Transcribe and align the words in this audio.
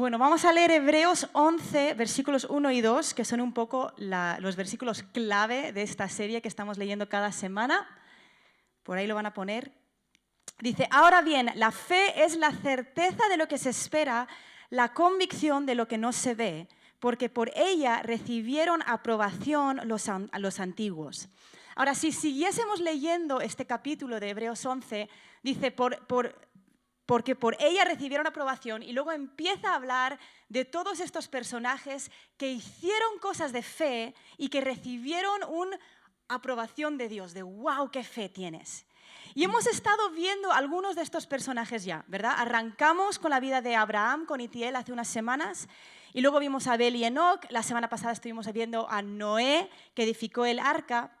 Bueno, 0.00 0.16
vamos 0.16 0.46
a 0.46 0.52
leer 0.54 0.70
Hebreos 0.70 1.28
11, 1.34 1.92
versículos 1.92 2.46
1 2.48 2.70
y 2.70 2.80
2, 2.80 3.12
que 3.12 3.26
son 3.26 3.42
un 3.42 3.52
poco 3.52 3.92
los 3.98 4.56
versículos 4.56 5.02
clave 5.02 5.74
de 5.74 5.82
esta 5.82 6.08
serie 6.08 6.40
que 6.40 6.48
estamos 6.48 6.78
leyendo 6.78 7.06
cada 7.10 7.32
semana. 7.32 7.86
Por 8.82 8.96
ahí 8.96 9.06
lo 9.06 9.14
van 9.14 9.26
a 9.26 9.34
poner. 9.34 9.72
Dice, 10.58 10.88
ahora 10.90 11.20
bien, 11.20 11.50
la 11.54 11.70
fe 11.70 12.24
es 12.24 12.38
la 12.38 12.50
certeza 12.50 13.28
de 13.28 13.36
lo 13.36 13.46
que 13.46 13.58
se 13.58 13.68
espera, 13.68 14.26
la 14.70 14.94
convicción 14.94 15.66
de 15.66 15.74
lo 15.74 15.86
que 15.86 15.98
no 15.98 16.14
se 16.14 16.34
ve, 16.34 16.66
porque 16.98 17.28
por 17.28 17.52
ella 17.54 18.00
recibieron 18.00 18.80
aprobación 18.86 19.82
los, 19.84 20.10
los 20.38 20.60
antiguos. 20.60 21.28
Ahora, 21.76 21.94
si 21.94 22.10
siguiésemos 22.10 22.80
leyendo 22.80 23.42
este 23.42 23.66
capítulo 23.66 24.18
de 24.18 24.30
Hebreos 24.30 24.64
11, 24.64 25.10
dice, 25.42 25.70
por, 25.70 26.06
por 26.06 26.48
porque 27.10 27.34
por 27.34 27.56
ella 27.58 27.84
recibieron 27.84 28.28
aprobación 28.28 28.84
y 28.84 28.92
luego 28.92 29.10
empieza 29.10 29.72
a 29.72 29.74
hablar 29.74 30.20
de 30.48 30.64
todos 30.64 31.00
estos 31.00 31.26
personajes 31.26 32.08
que 32.36 32.52
hicieron 32.52 33.18
cosas 33.18 33.52
de 33.52 33.64
fe 33.64 34.14
y 34.38 34.48
que 34.48 34.60
recibieron 34.60 35.40
una 35.48 35.76
aprobación 36.28 36.98
de 36.98 37.08
Dios, 37.08 37.34
de 37.34 37.42
wow, 37.42 37.90
qué 37.90 38.04
fe 38.04 38.28
tienes. 38.28 38.86
Y 39.34 39.42
hemos 39.42 39.66
estado 39.66 40.10
viendo 40.10 40.52
algunos 40.52 40.94
de 40.94 41.02
estos 41.02 41.26
personajes 41.26 41.84
ya, 41.84 42.04
¿verdad? 42.06 42.34
Arrancamos 42.36 43.18
con 43.18 43.30
la 43.30 43.40
vida 43.40 43.60
de 43.60 43.74
Abraham, 43.74 44.24
con 44.24 44.40
Itiel, 44.40 44.76
hace 44.76 44.92
unas 44.92 45.08
semanas, 45.08 45.68
y 46.12 46.20
luego 46.20 46.38
vimos 46.38 46.68
a 46.68 46.74
Abel 46.74 46.94
y 46.94 47.02
Enoch, 47.02 47.44
la 47.50 47.64
semana 47.64 47.88
pasada 47.88 48.12
estuvimos 48.12 48.46
viendo 48.52 48.88
a 48.88 49.02
Noé, 49.02 49.68
que 49.96 50.04
edificó 50.04 50.44
el 50.44 50.60
arca, 50.60 51.19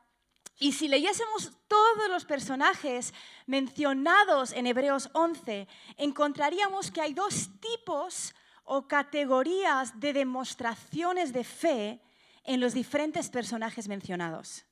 y 0.60 0.72
si 0.72 0.88
leyésemos 0.88 1.52
todos 1.66 2.08
los 2.10 2.26
personajes 2.26 3.14
mencionados 3.46 4.52
en 4.52 4.66
Hebreos 4.66 5.08
11, 5.14 5.66
encontraríamos 5.96 6.90
que 6.90 7.00
hay 7.00 7.14
dos 7.14 7.48
tipos 7.60 8.34
o 8.64 8.86
categorías 8.86 9.98
de 9.98 10.12
demostraciones 10.12 11.32
de 11.32 11.44
fe 11.44 12.02
en 12.44 12.60
los 12.60 12.74
diferentes 12.74 13.30
personajes 13.30 13.88
mencionados. 13.88 14.66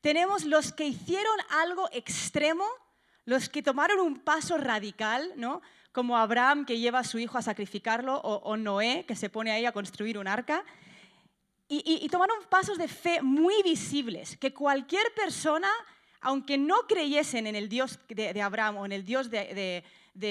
Tenemos 0.00 0.44
los 0.44 0.72
que 0.72 0.86
hicieron 0.86 1.36
algo 1.50 1.88
extremo, 1.90 2.64
los 3.24 3.48
que 3.48 3.62
tomaron 3.62 3.98
un 3.98 4.20
paso 4.20 4.56
radical, 4.56 5.32
¿no? 5.34 5.60
como 5.90 6.16
Abraham 6.16 6.64
que 6.64 6.78
lleva 6.78 7.00
a 7.00 7.04
su 7.04 7.18
hijo 7.18 7.38
a 7.38 7.42
sacrificarlo, 7.42 8.20
o, 8.20 8.36
o 8.36 8.56
Noé 8.56 9.04
que 9.04 9.16
se 9.16 9.30
pone 9.30 9.50
ahí 9.50 9.66
a 9.66 9.72
construir 9.72 10.16
un 10.16 10.28
arca. 10.28 10.64
Y, 11.70 12.08
tomaron 12.08 12.38
pasos 12.48 12.78
de 12.78 12.88
fe 12.88 13.20
muy 13.20 13.62
visibles, 13.62 14.38
que 14.38 14.54
cualquier 14.54 15.12
persona, 15.14 15.68
aunque 16.22 16.56
no 16.56 16.86
creyesen 16.88 17.46
en 17.46 17.56
el 17.56 17.68
Dios 17.68 17.98
de, 18.08 18.40
Abraham 18.40 18.78
o 18.78 18.86
en 18.86 18.92
el 18.92 19.04
Dios 19.04 19.30
de, 19.30 19.84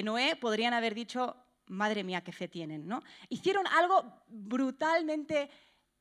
Noé, 0.04 0.36
podrían 0.36 0.74
haber 0.74 0.96
dicho, 0.96 1.36
madre 1.68 2.04
mía, 2.04 2.22
qué 2.22 2.32
fe 2.32 2.48
tienen. 2.48 2.88
¿no? 2.88 3.04
Hicieron 3.30 3.68
algo 3.68 4.04
brutalmente 4.28 5.52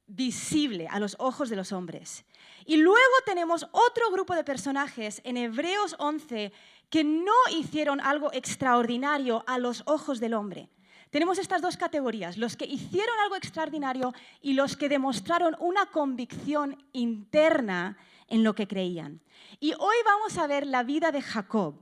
visible 0.07 0.89
a 0.89 0.98
los 1.01 1.17
ojos 1.19 1.51
de 1.51 1.57
los 1.57 1.73
hombres. 1.73 2.25
Y 2.64 2.77
luego 2.79 3.14
tenemos 3.27 3.67
otro 3.73 4.11
grupo 4.11 4.34
de 4.34 4.45
personajes 4.45 5.20
en 5.25 5.37
Hebreos 5.37 5.97
11 5.98 6.53
que 6.89 7.05
no 7.05 7.34
hicieron 7.51 8.01
algo 8.01 8.33
extraordinario 8.33 9.45
a 9.47 9.59
los 9.59 9.83
ojos 9.87 10.20
del 10.20 10.34
hombre. 10.34 10.70
Tenemos 11.11 11.39
estas 11.39 11.62
dos 11.62 11.77
categorías, 11.77 12.37
los 12.37 12.57
que 12.57 12.67
hicieron 12.67 13.15
algo 13.25 13.37
extraordinario 13.37 14.12
y 14.43 14.55
los 14.55 14.77
que 14.77 14.89
demostraron 14.89 15.57
una 15.61 15.87
convicción 15.87 16.77
interna 16.93 17.97
en 18.29 18.43
lo 18.43 18.55
que 18.55 18.67
creían. 18.67 19.21
Y 19.61 19.73
hoy 19.75 19.97
vamos 20.05 20.37
a 20.37 20.47
ver 20.47 20.67
la 20.67 20.83
vida 20.83 21.13
de 21.13 21.23
Jacob. 21.23 21.81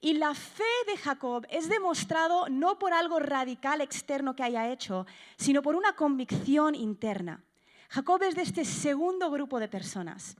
Y 0.00 0.14
la 0.14 0.34
fe 0.34 0.64
de 0.86 0.98
Jacob 0.98 1.46
es 1.48 1.68
demostrado 1.68 2.48
no 2.50 2.78
por 2.78 2.92
algo 2.92 3.20
radical 3.20 3.80
externo 3.80 4.36
que 4.36 4.42
haya 4.42 4.70
hecho, 4.70 5.06
sino 5.36 5.62
por 5.62 5.76
una 5.76 5.94
convicción 5.94 6.74
interna. 6.74 7.42
Jacob 7.88 8.22
es 8.24 8.34
de 8.34 8.42
este 8.42 8.64
segundo 8.64 9.30
grupo 9.30 9.60
de 9.60 9.68
personas. 9.68 10.36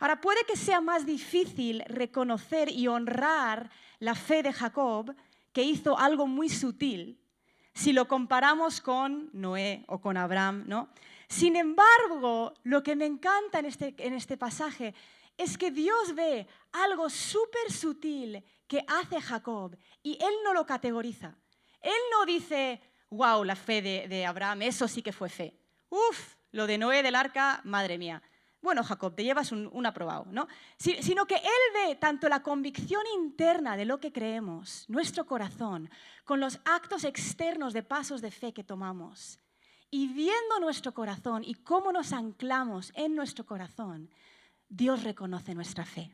Ahora, 0.00 0.20
puede 0.20 0.44
que 0.44 0.56
sea 0.56 0.80
más 0.80 1.06
difícil 1.06 1.82
reconocer 1.86 2.70
y 2.70 2.86
honrar 2.86 3.70
la 3.98 4.14
fe 4.14 4.42
de 4.42 4.52
Jacob, 4.52 5.14
que 5.52 5.62
hizo 5.62 5.98
algo 5.98 6.26
muy 6.26 6.48
sutil, 6.48 7.18
si 7.78 7.92
lo 7.92 8.08
comparamos 8.08 8.80
con 8.80 9.30
Noé 9.32 9.84
o 9.86 10.00
con 10.00 10.16
Abraham, 10.16 10.64
¿no? 10.66 10.88
Sin 11.28 11.54
embargo, 11.54 12.52
lo 12.64 12.82
que 12.82 12.96
me 12.96 13.06
encanta 13.06 13.60
en 13.60 13.66
este, 13.66 13.94
en 13.98 14.14
este 14.14 14.36
pasaje 14.36 14.94
es 15.36 15.56
que 15.56 15.70
Dios 15.70 16.12
ve 16.16 16.48
algo 16.72 17.08
súper 17.08 17.70
sutil 17.70 18.42
que 18.66 18.84
hace 18.88 19.20
Jacob 19.20 19.76
y 20.02 20.18
él 20.20 20.34
no 20.42 20.54
lo 20.54 20.66
categoriza. 20.66 21.36
Él 21.80 22.00
no 22.10 22.26
dice, 22.26 22.80
wow, 23.10 23.44
la 23.44 23.54
fe 23.54 23.80
de, 23.80 24.08
de 24.08 24.26
Abraham, 24.26 24.62
eso 24.62 24.88
sí 24.88 25.00
que 25.00 25.12
fue 25.12 25.28
fe. 25.28 25.56
Uf, 25.88 26.34
lo 26.50 26.66
de 26.66 26.78
Noé 26.78 27.04
del 27.04 27.14
arca, 27.14 27.60
madre 27.62 27.96
mía 27.96 28.20
bueno, 28.60 28.82
Jacob, 28.82 29.14
te 29.14 29.22
llevas 29.22 29.52
un, 29.52 29.86
aprobado, 29.86 30.26
¿no? 30.30 30.48
sino 30.76 31.26
que 31.26 31.36
Él 31.36 31.42
ve 31.74 31.94
tanto 31.94 32.28
la 32.28 32.42
convicción 32.42 33.02
interna 33.14 33.76
de 33.76 33.84
lo 33.84 34.00
que 34.00 34.12
creemos, 34.12 34.84
nuestro 34.88 35.26
corazón, 35.26 35.88
con 36.24 36.40
los 36.40 36.58
actos 36.64 37.04
externos 37.04 37.72
de 37.72 37.84
pasos 37.84 38.20
de 38.20 38.32
fe 38.32 38.52
que 38.52 38.64
tomamos. 38.64 39.38
Y 39.90 40.08
viendo 40.08 40.58
nuestro 40.60 40.92
corazón 40.92 41.44
y 41.44 41.54
cómo 41.54 41.92
nos 41.92 42.12
anclamos 42.12 42.92
en 42.94 43.14
nuestro 43.14 43.46
corazón, 43.46 44.10
Dios 44.68 45.04
reconoce 45.04 45.54
nuestra 45.54 45.84
fe. 45.86 46.10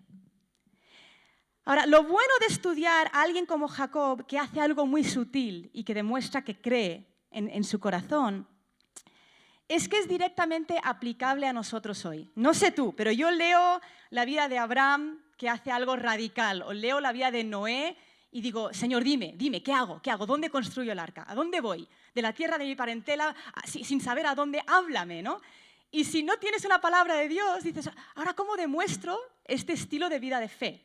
Ahora, 1.64 1.86
lo 1.86 2.02
bueno 2.02 2.32
de 2.40 2.46
estudiar 2.46 3.10
a 3.14 3.22
alguien 3.22 3.46
como 3.46 3.68
Jacob, 3.68 4.26
que 4.26 4.38
hace 4.38 4.60
algo 4.60 4.86
muy 4.86 5.02
sutil 5.02 5.70
y 5.72 5.82
que 5.82 5.94
demuestra 5.94 6.44
que 6.44 6.60
cree 6.60 7.10
en 7.30 7.64
su 7.64 7.80
corazón, 7.80 8.46
es 9.68 9.88
que 9.88 9.98
es 9.98 10.08
directamente 10.08 10.78
aplicable 10.82 11.46
a 11.46 11.52
nosotros 11.52 12.04
hoy. 12.04 12.30
No 12.34 12.54
sé 12.54 12.70
tú, 12.70 12.94
pero 12.94 13.10
yo 13.12 13.30
leo 13.30 13.80
la 14.10 14.24
vida 14.24 14.48
de 14.48 14.58
Abraham 14.58 15.22
que 15.36 15.48
hace 15.48 15.70
algo 15.70 15.96
radical, 15.96 16.62
o 16.62 16.72
leo 16.72 17.00
la 17.00 17.12
vida 17.12 17.30
de 17.30 17.44
Noé 17.44 17.96
y 18.30 18.40
digo, 18.40 18.72
Señor, 18.72 19.04
dime, 19.04 19.34
dime, 19.36 19.62
¿qué 19.62 19.72
hago? 19.72 20.00
¿Qué 20.02 20.10
hago? 20.10 20.26
¿Dónde 20.26 20.50
construyo 20.50 20.92
el 20.92 20.98
arca? 20.98 21.24
¿A 21.28 21.34
dónde 21.34 21.60
voy? 21.60 21.88
De 22.14 22.22
la 22.22 22.32
tierra 22.32 22.58
de 22.58 22.64
mi 22.64 22.74
parentela, 22.74 23.34
sin 23.64 24.00
saber 24.00 24.26
a 24.26 24.34
dónde, 24.34 24.62
háblame, 24.66 25.22
¿no? 25.22 25.40
Y 25.90 26.04
si 26.04 26.24
no 26.24 26.36
tienes 26.38 26.64
una 26.64 26.80
palabra 26.80 27.14
de 27.14 27.28
Dios, 27.28 27.62
dices, 27.62 27.88
ahora, 28.16 28.34
¿cómo 28.34 28.56
demuestro 28.56 29.16
este 29.44 29.72
estilo 29.74 30.08
de 30.08 30.18
vida 30.18 30.40
de 30.40 30.48
fe? 30.48 30.84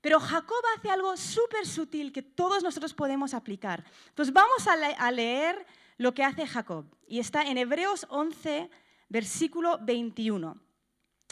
Pero 0.00 0.18
Jacob 0.18 0.58
hace 0.76 0.90
algo 0.90 1.16
súper 1.16 1.66
sutil 1.66 2.12
que 2.12 2.22
todos 2.22 2.62
nosotros 2.62 2.92
podemos 2.92 3.34
aplicar. 3.34 3.84
Entonces 4.08 4.32
vamos 4.32 4.66
a, 4.66 5.10
leer 5.12 5.64
lo 6.00 6.14
que 6.14 6.24
hace 6.24 6.46
Jacob. 6.46 6.86
Y 7.06 7.18
está 7.18 7.42
en 7.42 7.58
Hebreos 7.58 8.06
11, 8.08 8.70
versículo 9.10 9.78
21. 9.82 10.58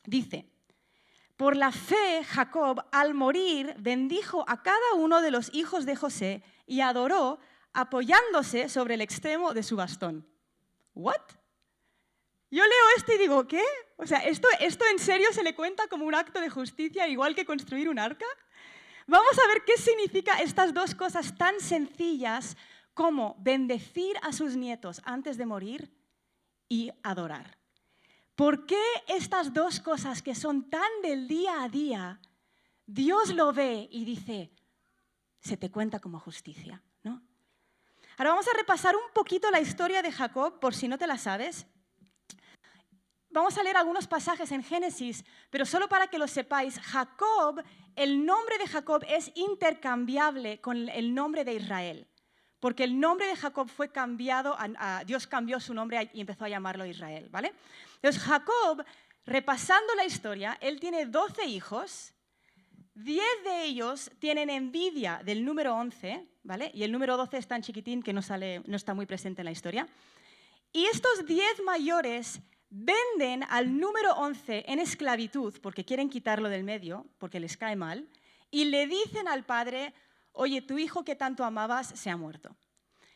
Dice, 0.04 0.44
por 1.38 1.56
la 1.56 1.72
fe 1.72 2.22
Jacob 2.22 2.84
al 2.92 3.14
morir 3.14 3.74
bendijo 3.78 4.44
a 4.46 4.62
cada 4.62 4.92
uno 4.96 5.22
de 5.22 5.30
los 5.30 5.48
hijos 5.54 5.86
de 5.86 5.96
José 5.96 6.42
y 6.66 6.82
adoró 6.82 7.38
apoyándose 7.72 8.68
sobre 8.68 8.94
el 8.94 9.00
extremo 9.00 9.54
de 9.54 9.62
su 9.62 9.74
bastón. 9.74 10.28
¿What? 10.94 11.22
Yo 12.50 12.62
leo 12.62 12.84
esto 12.98 13.14
y 13.14 13.18
digo, 13.18 13.48
¿qué? 13.48 13.64
O 13.96 14.06
sea, 14.06 14.18
¿esto, 14.18 14.48
¿esto 14.60 14.84
en 14.92 14.98
serio 14.98 15.28
se 15.32 15.44
le 15.44 15.54
cuenta 15.54 15.86
como 15.88 16.04
un 16.04 16.14
acto 16.14 16.42
de 16.42 16.50
justicia 16.50 17.08
igual 17.08 17.34
que 17.34 17.46
construir 17.46 17.88
un 17.88 17.98
arca? 17.98 18.26
Vamos 19.06 19.38
a 19.38 19.48
ver 19.48 19.62
qué 19.64 19.78
significa 19.78 20.42
estas 20.42 20.74
dos 20.74 20.94
cosas 20.94 21.38
tan 21.38 21.58
sencillas 21.58 22.54
como 22.98 23.36
bendecir 23.38 24.16
a 24.22 24.32
sus 24.32 24.56
nietos 24.56 25.00
antes 25.04 25.38
de 25.38 25.46
morir 25.46 25.88
y 26.68 26.90
adorar. 27.04 27.56
¿Por 28.34 28.66
qué 28.66 28.82
estas 29.06 29.54
dos 29.54 29.78
cosas 29.78 30.20
que 30.20 30.34
son 30.34 30.68
tan 30.68 30.90
del 31.00 31.28
día 31.28 31.62
a 31.62 31.68
día, 31.68 32.20
Dios 32.86 33.32
lo 33.32 33.52
ve 33.52 33.88
y 33.92 34.04
dice, 34.04 34.50
se 35.38 35.56
te 35.56 35.70
cuenta 35.70 36.00
como 36.00 36.18
justicia? 36.18 36.82
¿no? 37.04 37.22
Ahora 38.16 38.30
vamos 38.30 38.48
a 38.48 38.56
repasar 38.56 38.96
un 38.96 39.12
poquito 39.14 39.48
la 39.52 39.60
historia 39.60 40.02
de 40.02 40.10
Jacob, 40.10 40.58
por 40.58 40.74
si 40.74 40.88
no 40.88 40.98
te 40.98 41.06
la 41.06 41.18
sabes. 41.18 41.68
Vamos 43.30 43.56
a 43.58 43.62
leer 43.62 43.76
algunos 43.76 44.08
pasajes 44.08 44.50
en 44.50 44.64
Génesis, 44.64 45.24
pero 45.50 45.64
solo 45.64 45.88
para 45.88 46.08
que 46.08 46.18
lo 46.18 46.26
sepáis, 46.26 46.80
Jacob, 46.80 47.62
el 47.94 48.26
nombre 48.26 48.58
de 48.58 48.66
Jacob 48.66 49.04
es 49.06 49.30
intercambiable 49.36 50.60
con 50.60 50.88
el 50.88 51.14
nombre 51.14 51.44
de 51.44 51.54
Israel 51.54 52.07
porque 52.60 52.84
el 52.84 52.98
nombre 52.98 53.26
de 53.26 53.36
Jacob 53.36 53.68
fue 53.68 53.90
cambiado, 53.90 54.56
Dios 55.06 55.26
cambió 55.26 55.60
su 55.60 55.74
nombre 55.74 56.10
y 56.12 56.20
empezó 56.20 56.44
a 56.44 56.48
llamarlo 56.48 56.84
Israel, 56.84 57.28
¿vale? 57.30 57.52
Entonces 57.96 58.22
Jacob, 58.22 58.84
repasando 59.26 59.94
la 59.94 60.04
historia, 60.04 60.58
él 60.60 60.80
tiene 60.80 61.06
12 61.06 61.46
hijos, 61.46 62.12
10 62.94 63.24
de 63.44 63.64
ellos 63.64 64.10
tienen 64.18 64.50
envidia 64.50 65.20
del 65.24 65.44
número 65.44 65.74
11, 65.76 66.26
¿vale? 66.42 66.70
Y 66.74 66.82
el 66.82 66.90
número 66.90 67.16
12 67.16 67.36
es 67.38 67.46
tan 67.46 67.62
chiquitín 67.62 68.02
que 68.02 68.12
no, 68.12 68.22
sale, 68.22 68.62
no 68.66 68.76
está 68.76 68.92
muy 68.92 69.06
presente 69.06 69.42
en 69.42 69.46
la 69.46 69.52
historia. 69.52 69.86
Y 70.72 70.86
estos 70.86 71.24
10 71.24 71.62
mayores 71.64 72.40
venden 72.70 73.44
al 73.48 73.78
número 73.78 74.14
11 74.14 74.64
en 74.66 74.80
esclavitud 74.80 75.54
porque 75.62 75.84
quieren 75.84 76.10
quitarlo 76.10 76.48
del 76.48 76.64
medio, 76.64 77.06
porque 77.18 77.40
les 77.40 77.56
cae 77.56 77.76
mal, 77.76 78.08
y 78.50 78.64
le 78.64 78.86
dicen 78.86 79.28
al 79.28 79.44
padre, 79.44 79.94
oye, 80.32 80.62
tu 80.62 80.78
hijo 80.78 81.04
que 81.04 81.16
tanto 81.16 81.44
amabas 81.44 81.88
se 81.88 82.10
ha 82.10 82.16
muerto. 82.16 82.56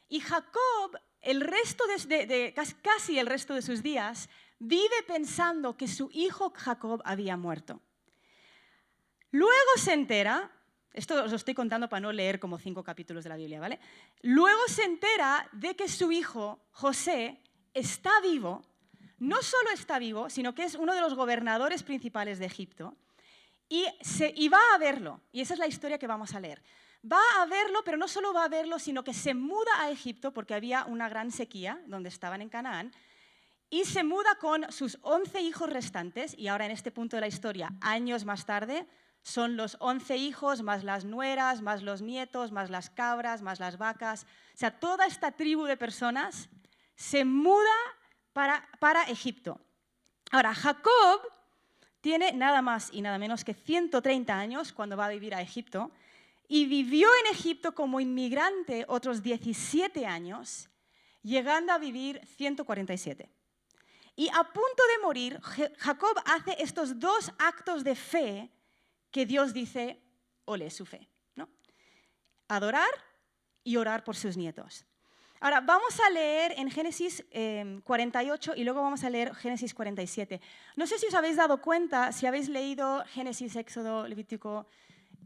Y 0.08 0.20
Jacob 0.20 0.98
el 1.22 1.40
resto 1.40 1.84
de, 2.08 2.54
casi 2.82 3.18
el 3.18 3.26
resto 3.26 3.54
de 3.54 3.62
sus 3.62 3.82
días 3.82 4.28
vive 4.58 5.02
pensando 5.06 5.76
que 5.76 5.88
su 5.88 6.10
hijo 6.12 6.52
Jacob 6.54 7.00
había 7.04 7.36
muerto. 7.36 7.80
Luego 9.30 9.70
se 9.76 9.92
entera, 9.92 10.50
esto 10.92 11.24
os 11.24 11.30
lo 11.30 11.36
estoy 11.36 11.54
contando 11.54 11.88
para 11.88 12.00
no 12.00 12.12
leer 12.12 12.38
como 12.38 12.58
cinco 12.58 12.82
capítulos 12.82 13.24
de 13.24 13.30
la 13.30 13.36
Biblia, 13.36 13.60
¿vale? 13.60 13.78
Luego 14.20 14.60
se 14.66 14.84
entera 14.84 15.48
de 15.52 15.74
que 15.74 15.88
su 15.88 16.12
hijo 16.12 16.60
José 16.72 17.40
está 17.72 18.10
vivo, 18.20 18.62
no 19.18 19.40
solo 19.42 19.70
está 19.70 19.98
vivo, 19.98 20.28
sino 20.28 20.54
que 20.54 20.64
es 20.64 20.74
uno 20.74 20.92
de 20.92 21.00
los 21.00 21.14
gobernadores 21.14 21.82
principales 21.82 22.38
de 22.40 22.46
Egipto, 22.46 22.96
y, 23.68 23.86
se, 24.02 24.34
y 24.36 24.48
va 24.48 24.60
a 24.74 24.78
verlo. 24.78 25.22
Y 25.32 25.40
esa 25.40 25.54
es 25.54 25.60
la 25.60 25.66
historia 25.66 25.98
que 25.98 26.06
vamos 26.06 26.34
a 26.34 26.40
leer 26.40 26.62
va 27.10 27.20
a 27.40 27.46
verlo, 27.46 27.82
pero 27.84 27.96
no 27.96 28.08
solo 28.08 28.32
va 28.32 28.44
a 28.44 28.48
verlo, 28.48 28.78
sino 28.78 29.04
que 29.04 29.14
se 29.14 29.34
muda 29.34 29.70
a 29.80 29.90
Egipto 29.90 30.32
porque 30.32 30.54
había 30.54 30.84
una 30.84 31.08
gran 31.08 31.30
sequía 31.30 31.80
donde 31.86 32.08
estaban 32.08 32.42
en 32.42 32.48
Canaán. 32.48 32.92
Y 33.70 33.84
se 33.84 34.04
muda 34.04 34.34
con 34.38 34.70
sus 34.70 34.98
11 35.00 35.40
hijos 35.40 35.70
restantes, 35.70 36.34
y 36.36 36.48
ahora 36.48 36.66
en 36.66 36.72
este 36.72 36.90
punto 36.90 37.16
de 37.16 37.22
la 37.22 37.26
historia, 37.26 37.72
años 37.80 38.26
más 38.26 38.44
tarde, 38.44 38.86
son 39.22 39.56
los 39.56 39.76
11 39.80 40.16
hijos, 40.16 40.62
más 40.62 40.84
las 40.84 41.04
nueras, 41.04 41.62
más 41.62 41.82
los 41.82 42.02
nietos, 42.02 42.52
más 42.52 42.70
las 42.70 42.90
cabras, 42.90 43.40
más 43.40 43.60
las 43.60 43.78
vacas. 43.78 44.26
O 44.54 44.58
sea, 44.58 44.78
toda 44.78 45.06
esta 45.06 45.32
tribu 45.32 45.64
de 45.64 45.76
personas 45.76 46.50
se 46.96 47.24
muda 47.24 47.72
para, 48.32 48.68
para 48.78 49.04
Egipto. 49.04 49.60
Ahora, 50.32 50.54
Jacob 50.54 51.20
tiene 52.00 52.32
nada 52.32 52.62
más 52.62 52.90
y 52.92 53.00
nada 53.00 53.18
menos 53.18 53.44
que 53.44 53.54
130 53.54 54.36
años 54.36 54.72
cuando 54.72 54.96
va 54.96 55.06
a 55.06 55.10
vivir 55.10 55.34
a 55.34 55.40
Egipto 55.40 55.92
y 56.52 56.66
vivió 56.66 57.08
en 57.24 57.34
Egipto 57.34 57.74
como 57.74 57.98
inmigrante 57.98 58.84
otros 58.86 59.22
17 59.22 60.04
años, 60.04 60.68
llegando 61.22 61.72
a 61.72 61.78
vivir 61.78 62.20
147. 62.36 63.26
Y 64.16 64.28
a 64.28 64.44
punto 64.44 64.82
de 64.92 65.02
morir, 65.02 65.40
Jacob 65.78 66.14
hace 66.26 66.62
estos 66.62 67.00
dos 67.00 67.32
actos 67.38 67.84
de 67.84 67.94
fe 67.94 68.50
que 69.10 69.24
Dios 69.24 69.54
dice, 69.54 70.02
ole, 70.44 70.68
su 70.68 70.84
fe, 70.84 71.08
¿no? 71.36 71.48
Adorar 72.48 72.90
y 73.64 73.78
orar 73.78 74.04
por 74.04 74.14
sus 74.14 74.36
nietos. 74.36 74.84
Ahora, 75.40 75.62
vamos 75.62 75.98
a 76.00 76.10
leer 76.10 76.52
en 76.58 76.70
Génesis 76.70 77.24
48 77.82 78.52
em, 78.52 78.60
y 78.60 78.64
luego 78.64 78.82
vamos 78.82 79.02
a 79.04 79.08
leer 79.08 79.34
Génesis 79.36 79.72
47. 79.72 80.38
No 80.76 80.86
sé 80.86 80.98
si 80.98 81.06
os 81.06 81.14
habéis 81.14 81.36
dado 81.36 81.62
cuenta, 81.62 82.12
si 82.12 82.26
habéis 82.26 82.50
leído 82.50 83.02
Génesis, 83.06 83.56
Éxodo, 83.56 84.06
Levítico, 84.06 84.66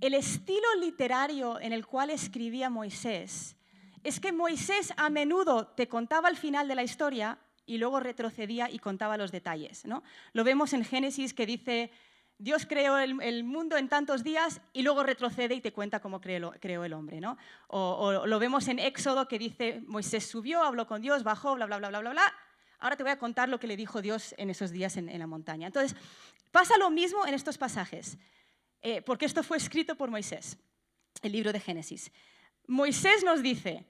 el 0.01 0.15
estilo 0.15 0.67
literario 0.81 1.61
en 1.61 1.73
el 1.73 1.87
cual 1.87 2.11
escribía 2.11 2.71
Moisés 2.71 3.57
es 4.05 4.21
que 4.21 4.31
Moisés 4.31 4.93
a 4.97 5.11
menudo 5.11 5.67
te 5.67 5.89
contaba 5.89 6.29
el 6.29 6.37
final 6.37 6.69
de 6.69 6.77
la 6.77 6.85
historia 6.85 7.39
y 7.67 7.79
luego 7.79 7.99
retrocedía 7.99 8.71
y 8.71 8.79
contaba 8.79 9.17
los 9.17 9.33
detalles. 9.33 9.85
¿no? 9.85 10.05
Lo 10.33 10.45
vemos 10.45 10.73
en 10.75 10.85
Génesis 10.85 11.35
que 11.35 11.45
dice, 11.45 11.91
Dios 12.39 12.67
creó 12.67 12.99
el, 12.99 13.43
mundo 13.43 13.77
en 13.77 13.89
tantos 13.89 14.23
días 14.23 14.61
y 14.73 14.83
luego 14.83 15.03
retrocede 15.03 15.57
y 15.57 15.61
te 15.61 15.73
cuenta 15.73 15.99
cómo 15.99 16.21
creó, 16.21 16.55
el 16.63 16.93
hombre. 16.93 17.21
¿no? 17.21 17.37
O, 17.67 18.27
lo 18.27 18.39
vemos 18.39 18.69
en 18.69 18.79
Éxodo 18.79 19.27
que 19.27 19.41
dice, 19.41 19.83
Moisés 19.87 20.25
subió, 20.25 20.63
habló 20.63 20.87
con 20.87 21.03
Dios, 21.03 21.25
bajó, 21.25 21.57
bla, 21.57 21.67
bla, 21.67 21.79
bla, 21.79 21.89
bla, 21.89 21.99
bla, 21.99 22.11
bla. 22.11 22.35
Ahora 22.79 22.97
te 22.97 23.03
voy 23.03 23.11
a 23.11 23.19
contar 23.19 23.49
lo 23.49 23.59
que 23.59 23.67
le 23.67 23.77
dijo 23.77 24.03
Dios 24.03 24.37
en 24.39 24.51
esos 24.51 24.71
días 24.71 24.97
en 24.97 25.19
la 25.19 25.27
montaña. 25.27 25.67
Entonces, 25.67 25.97
pasa 26.53 26.79
lo 26.79 26.91
mismo 26.91 27.27
en 27.27 27.35
estos 27.35 27.59
pasajes. 27.59 28.19
Eh, 28.83 29.03
porque 29.03 29.27
esto 29.27 29.43
fue 29.43 29.57
escrito 29.57 29.95
por 29.95 30.11
Moisés, 30.11 30.57
el 31.23 31.33
libro 31.33 31.53
de 31.53 31.61
Génesis. 31.61 32.11
Moisés 32.67 33.25
nos 33.25 33.43
dice, 33.43 33.85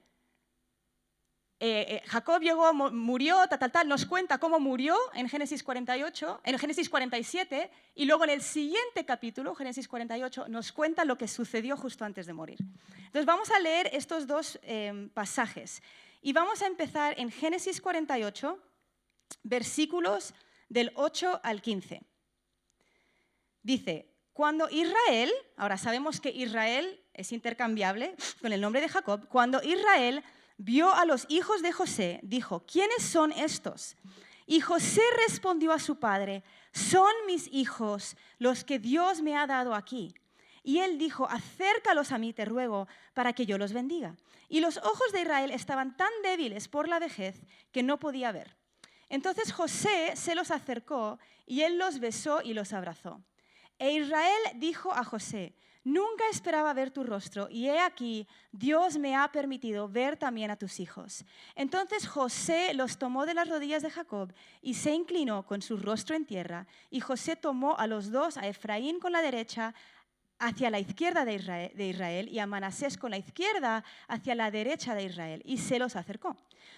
eh, 1.59 1.85
eh, 1.89 2.03
Jacob 2.05 2.41
llegó, 2.41 2.73
murió, 2.73 3.47
tal, 3.47 3.59
tal, 3.59 3.71
tal, 3.71 3.87
nos 3.87 4.05
cuenta 4.05 4.37
cómo 4.37 4.59
murió 4.59 4.95
en 5.13 5.27
Génesis 5.29 5.63
48, 5.63 6.41
en 6.43 6.59
Génesis 6.59 6.89
47, 6.89 7.69
y 7.95 8.05
luego 8.05 8.23
en 8.23 8.31
el 8.31 8.41
siguiente 8.41 9.05
capítulo, 9.05 9.55
Génesis 9.55 9.87
48, 9.87 10.47
nos 10.47 10.71
cuenta 10.71 11.05
lo 11.05 11.17
que 11.17 11.27
sucedió 11.27 11.77
justo 11.77 12.05
antes 12.05 12.25
de 12.25 12.33
morir. 12.33 12.59
Entonces 12.97 13.25
vamos 13.25 13.51
a 13.51 13.59
leer 13.59 13.89
estos 13.93 14.27
dos 14.27 14.59
pasajes 15.13 15.81
y 16.21 16.33
vamos 16.33 16.61
a 16.61 16.67
empezar 16.67 17.19
en 17.19 17.31
Génesis 17.31 17.81
48, 17.81 18.59
versículos 19.43 20.33
del 20.69 20.91
8 20.95 21.39
al 21.43 21.61
15. 21.61 22.01
Dice, 23.63 24.16
cuando 24.37 24.69
Israel, 24.69 25.31
ahora 25.55 25.79
sabemos 25.79 26.21
que 26.21 26.29
Israel 26.29 27.03
es 27.15 27.31
intercambiable 27.31 28.15
con 28.39 28.53
el 28.53 28.61
nombre 28.61 28.81
de 28.81 28.87
Jacob, 28.87 29.27
cuando 29.29 29.63
Israel 29.63 30.23
vio 30.57 30.93
a 30.93 31.05
los 31.05 31.25
hijos 31.27 31.63
de 31.63 31.71
José, 31.71 32.19
dijo, 32.21 32.63
¿quiénes 32.71 33.01
son 33.01 33.31
estos? 33.31 33.97
Y 34.45 34.59
José 34.59 35.01
respondió 35.27 35.71
a 35.71 35.79
su 35.79 35.95
padre, 35.95 36.43
son 36.71 37.11
mis 37.25 37.51
hijos 37.51 38.15
los 38.37 38.63
que 38.63 38.77
Dios 38.77 39.23
me 39.23 39.35
ha 39.35 39.47
dado 39.47 39.73
aquí. 39.73 40.13
Y 40.61 40.81
él 40.81 40.99
dijo, 40.99 41.27
acércalos 41.27 42.11
a 42.11 42.19
mí, 42.19 42.31
te 42.31 42.45
ruego, 42.45 42.87
para 43.15 43.33
que 43.33 43.47
yo 43.47 43.57
los 43.57 43.73
bendiga. 43.73 44.17
Y 44.49 44.59
los 44.59 44.77
ojos 44.77 45.11
de 45.13 45.21
Israel 45.21 45.49
estaban 45.49 45.97
tan 45.97 46.11
débiles 46.21 46.67
por 46.67 46.87
la 46.87 46.99
vejez 46.99 47.41
que 47.71 47.81
no 47.81 47.97
podía 47.97 48.31
ver. 48.31 48.55
Entonces 49.09 49.51
José 49.51 50.11
se 50.15 50.35
los 50.35 50.51
acercó 50.51 51.17
y 51.47 51.61
él 51.61 51.79
los 51.79 51.97
besó 51.97 52.43
y 52.43 52.53
los 52.53 52.71
abrazó. 52.71 53.23
E 53.79 53.91
Israel 53.91 54.41
dijo 54.55 54.91
a 54.93 55.03
José, 55.03 55.53
nunca 55.83 56.23
esperaba 56.31 56.73
ver 56.73 56.91
tu 56.91 57.03
rostro, 57.03 57.47
y 57.49 57.67
he 57.67 57.79
aquí, 57.79 58.27
Dios 58.51 58.97
me 58.97 59.15
ha 59.15 59.31
permitido 59.31 59.87
ver 59.87 60.17
también 60.17 60.51
a 60.51 60.57
tus 60.57 60.79
hijos. 60.79 61.23
Entonces 61.55 62.07
José 62.07 62.73
los 62.73 62.97
tomó 62.97 63.25
de 63.25 63.33
las 63.33 63.47
rodillas 63.47 63.83
de 63.83 63.89
Jacob 63.89 64.33
y 64.61 64.73
se 64.73 64.91
inclinó 64.93 65.45
con 65.45 65.61
su 65.61 65.77
rostro 65.77 66.15
en 66.15 66.25
tierra, 66.25 66.67
y 66.89 66.99
José 66.99 67.35
tomó 67.35 67.77
a 67.77 67.87
los 67.87 68.11
dos, 68.11 68.37
a 68.37 68.47
Efraín 68.47 68.99
con 68.99 69.13
la 69.13 69.21
derecha, 69.21 69.73
hacia 70.39 70.69
la 70.69 70.79
izquierda 70.79 71.25
de 71.25 71.87
Israel, 71.87 72.29
y 72.29 72.39
a 72.39 72.45
Manasés 72.45 72.97
con 72.97 73.11
la 73.11 73.17
izquierda 73.17 73.83
hacia 74.07 74.35
la 74.35 74.51
derecha 74.51 74.93
de 74.93 75.03
Israel, 75.03 75.41
y 75.45 75.57
se 75.57 75.79
los 75.79 75.95
acercó. 75.95 76.35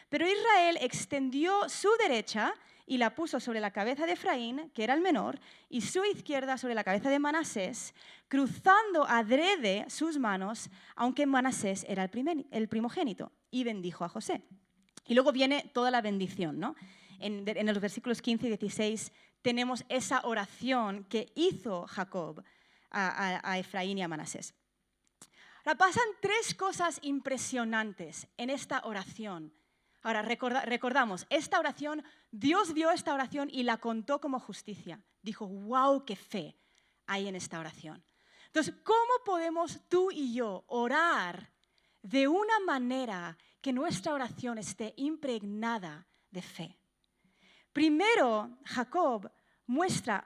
Pero 0.07 0.25
Israel 0.25 0.77
extendió 0.81 1.67
su 1.67 1.89
derecha 1.99 2.53
y 2.89 2.97
la 2.97 3.13
puso 3.13 3.39
sobre 3.39 3.59
la 3.59 3.69
cabeza 3.69 4.07
de 4.07 4.13
Efraín, 4.13 4.71
que 4.73 4.83
era 4.83 4.95
el 4.95 5.01
menor, 5.01 5.39
y 5.69 5.81
su 5.81 6.03
izquierda 6.05 6.57
sobre 6.57 6.73
la 6.73 6.83
cabeza 6.83 7.11
de 7.11 7.19
Manasés, 7.19 7.93
cruzando 8.27 9.05
adrede 9.07 9.85
sus 9.89 10.17
manos, 10.17 10.71
aunque 10.95 11.27
Manasés 11.27 11.85
era 11.87 12.09
el, 12.49 12.67
primogénito, 12.67 13.31
y 13.51 13.63
bendijo 13.63 14.05
a 14.05 14.09
José. 14.09 14.41
Y 15.05 15.13
luego 15.13 15.31
viene 15.31 15.69
toda 15.71 15.91
la 15.91 16.01
bendición, 16.01 16.59
¿no? 16.59 16.75
En, 17.19 17.45
los 17.67 17.79
versículos 17.79 18.23
15 18.23 18.47
y 18.47 18.49
16 18.57 19.11
tenemos 19.43 19.85
esa 19.87 20.21
oración 20.23 21.03
que 21.03 21.31
hizo 21.35 21.85
Jacob 21.85 22.43
a, 22.89 23.39
a 23.47 23.59
Efraín 23.59 23.99
y 23.99 24.01
a 24.01 24.07
Manasés. 24.07 24.55
Ahora 25.63 25.77
pasan 25.77 26.05
tres 26.21 26.55
cosas 26.55 26.97
impresionantes 27.03 28.27
en 28.37 28.49
esta 28.49 28.81
oración 28.83 29.53
Ahora, 30.01 30.21
recordamos, 30.21 31.27
esta 31.29 31.59
oración, 31.59 32.03
Dios 32.31 32.73
vio 32.73 32.91
esta 32.91 33.13
oración 33.13 33.49
y 33.51 33.63
la 33.63 33.77
contó 33.77 34.21
como 34.21 34.39
justicia. 34.39 35.01
Dijo, 35.21 35.47
wow, 35.47 36.05
qué 36.05 36.15
fe 36.15 36.57
hay 37.05 37.27
en 37.27 37.35
esta 37.35 37.59
oración. 37.59 38.03
Entonces, 38.45 38.73
¿cómo 38.83 39.23
podemos 39.25 39.81
tú 39.89 40.09
y 40.11 40.33
yo 40.33 40.63
orar 40.67 41.51
de 42.01 42.27
una 42.27 42.59
manera 42.61 43.37
que 43.61 43.73
nuestra 43.73 44.13
oración 44.13 44.57
esté 44.57 44.93
impregnada 44.95 46.07
de 46.31 46.41
fe? 46.41 46.79
Primero, 47.73 48.57
Jacob 48.65 49.29
muestra 49.67 50.25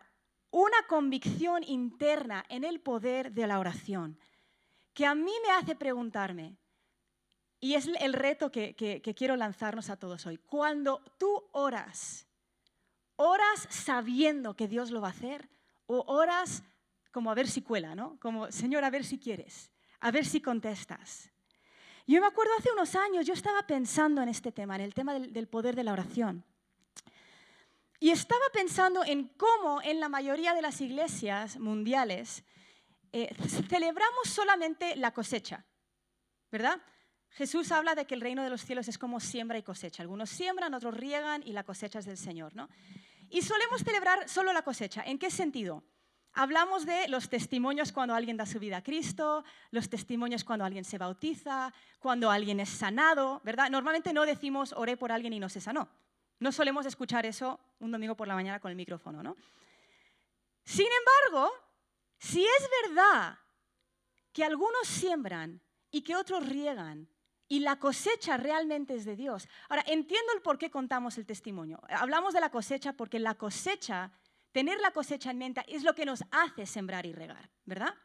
una 0.51 0.86
convicción 0.88 1.63
interna 1.63 2.46
en 2.48 2.63
el 2.63 2.80
poder 2.80 3.32
de 3.32 3.48
la 3.48 3.60
oración, 3.60 4.20
que 4.94 5.08
a 5.08 5.15
mí 5.15 5.34
me 5.46 5.51
hace 5.51 5.75
preguntarme, 5.75 6.58
y 7.63 7.75
es 7.75 7.88
el 7.88 8.12
reto 8.12 8.51
que, 8.51 8.75
quiero 9.15 9.38
lanzarnos 9.38 9.89
a 9.89 9.96
todos 9.96 10.25
hoy. 10.25 10.38
Cuando 10.38 11.01
tú 11.17 11.46
oras, 11.53 12.27
¿oras 13.15 13.67
sabiendo 13.70 14.53
que 14.53 14.67
Dios 14.67 14.91
lo 14.91 15.00
va 15.00 15.08
a 15.08 15.12
hacer? 15.12 15.48
¿O 15.86 16.03
oras 16.13 16.62
como 17.13 17.32
a 17.32 17.36
ver 17.36 17.48
si 17.48 17.62
cuela, 17.62 17.96
¿no? 17.96 18.20
Como, 18.20 18.51
Señor, 18.51 18.84
a 18.84 18.89
ver 18.89 19.05
si 19.05 19.17
quieres, 19.17 19.72
a 20.01 20.12
ver 20.12 20.25
si 20.25 20.41
contestas. 20.41 21.32
Yo 22.05 22.20
me 22.20 22.27
acuerdo 22.27 22.51
hace 22.60 22.70
unos 22.70 22.96
años, 22.96 23.25
yo 23.25 23.34
estaba 23.34 23.65
pensando 23.65 24.22
en 24.22 24.27
este 24.27 24.51
tema, 24.51 24.75
en 24.75 24.82
el 24.82 24.93
tema 24.93 25.17
del, 25.17 25.48
poder 25.48 25.74
de 25.74 25.86
la 25.86 25.93
oración. 25.93 26.43
Y 27.98 28.10
estaba 28.10 28.43
pensando 28.51 29.05
en 29.05 29.29
cómo 29.38 29.82
en 29.82 30.01
la 30.01 30.10
mayoría 30.10 30.53
de 30.53 30.62
las 30.62 30.82
iglesias 30.82 31.58
mundiales 31.60 32.43
eh, 33.13 33.34
celebramos 33.70 34.27
solamente 34.27 34.98
la 34.98 35.12
cosecha, 35.13 35.65
¿verdad? 36.51 36.82
Jesús 37.34 37.72
habla 37.72 37.96
de 37.96 38.06
que 38.06 38.13
el 38.13 38.22
reino 38.22 38.44
de 38.44 38.50
los 38.50 38.63
cielos 38.63 38.88
es 38.88 38.98
como 38.98 39.20
siembra 39.20 39.58
y 39.58 39.63
cosecha. 39.63 40.04
Algunos 40.04 40.30
siembran, 40.30 40.74
otros 40.74 40.96
riegan 40.96 41.42
y 41.46 41.52
la 41.52 41.63
cosecha 41.63 42.00
es 42.00 42.06
del 42.06 42.18
Señor. 42.18 42.56
¿no? 42.56 42.70
Y 43.30 43.42
solemos 43.42 43.84
celebrar 43.84 44.30
solo 44.30 44.54
la 44.54 44.62
cosecha. 44.62 45.04
¿En 45.06 45.18
qué 45.18 45.32
sentido? 45.32 45.84
Hablamos 46.34 46.86
de 46.86 47.08
los 47.10 47.30
testimonios 47.30 47.92
cuando 47.92 48.16
alguien 48.16 48.38
da 48.38 48.46
su 48.46 48.60
vida 48.60 48.78
a 48.78 48.84
Cristo, 48.84 49.44
los 49.72 49.90
testimonios 49.90 50.44
cuando 50.44 50.66
alguien 50.66 50.84
se 50.84 50.98
bautiza, 50.98 51.72
cuando 52.00 52.32
alguien 52.32 52.60
es 52.60 52.70
sanado, 52.70 53.42
¿verdad? 53.44 53.70
Normalmente 53.70 54.13
no 54.13 54.25
decimos 54.25 54.74
oré 54.75 54.98
por 54.98 55.12
alguien 55.12 55.34
y 55.34 55.40
no 55.40 55.50
se 55.50 55.62
sanó. 55.62 55.90
No 56.40 56.52
solemos 56.52 56.86
escuchar 56.86 57.25
eso 57.25 57.60
un 57.80 57.92
domingo 57.92 58.16
por 58.16 58.28
la 58.28 58.34
mañana 58.34 58.60
con 58.60 58.72
el 58.72 58.78
micrófono, 58.78 59.22
¿no? 59.22 59.38
Sin 60.63 60.88
embargo, 60.88 61.52
si 62.18 62.44
es 62.44 62.70
verdad 62.84 63.38
que 64.32 64.44
algunos 64.44 64.88
siembran 64.88 65.62
y 65.92 66.02
que 66.02 66.16
otros 66.16 66.48
riegan 66.48 67.08
y 67.54 67.60
la 67.60 67.78
cosecha 67.78 68.38
realmente 68.38 68.96
es 68.96 69.06
de 69.06 69.16
Dios. 69.16 69.48
Ahora, 69.70 69.84
entiendo 69.88 70.34
el 70.34 70.42
por 70.42 70.58
qué 70.58 70.72
contamos 70.72 71.18
el 71.18 71.26
testimonio. 71.26 71.80
Hablamos 71.90 72.34
de 72.34 72.42
la 72.42 72.50
cosecha 72.50 72.94
porque 72.94 73.20
la 73.20 73.36
cosecha 73.36 74.12
Tener 74.54 74.80
la 74.80 74.92
cosecha 74.92 75.32
en 75.32 75.40
mente 75.40 75.66
es 75.68 75.84
lo 75.84 75.96
que 75.96 76.06
nos 76.06 76.24
hace 76.30 76.68
sembrar 76.68 77.08
y 77.08 77.12
regar, 77.12 77.50
¿verdad? 77.66 77.96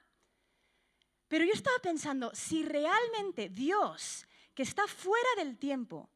Pero 1.28 1.44
yo 1.44 1.52
estaba 1.52 1.78
pensando, 1.82 2.30
si 2.34 2.64
realmente 2.64 3.50
Dios, 3.50 4.26
que 4.54 4.62
está 4.62 4.86
fuera 4.86 5.28
del 5.36 5.58
tiempo, 5.58 6.08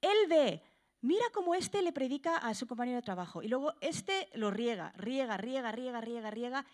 Él 0.00 0.26
ve, 0.28 0.60
mira 1.02 1.24
cómo 1.32 1.54
este 1.54 1.82
le 1.82 1.92
predica 1.92 2.38
a 2.38 2.52
su 2.54 2.66
compañero 2.66 2.96
de 2.96 3.02
trabajo 3.02 3.44
y 3.44 3.48
luego 3.48 3.74
este 3.80 4.28
lo 4.34 4.50
riega, 4.50 4.92
riega, 4.96 5.36
riega, 5.36 5.70
riega, 5.70 6.00
riega, 6.00 6.30
riega. 6.32 6.66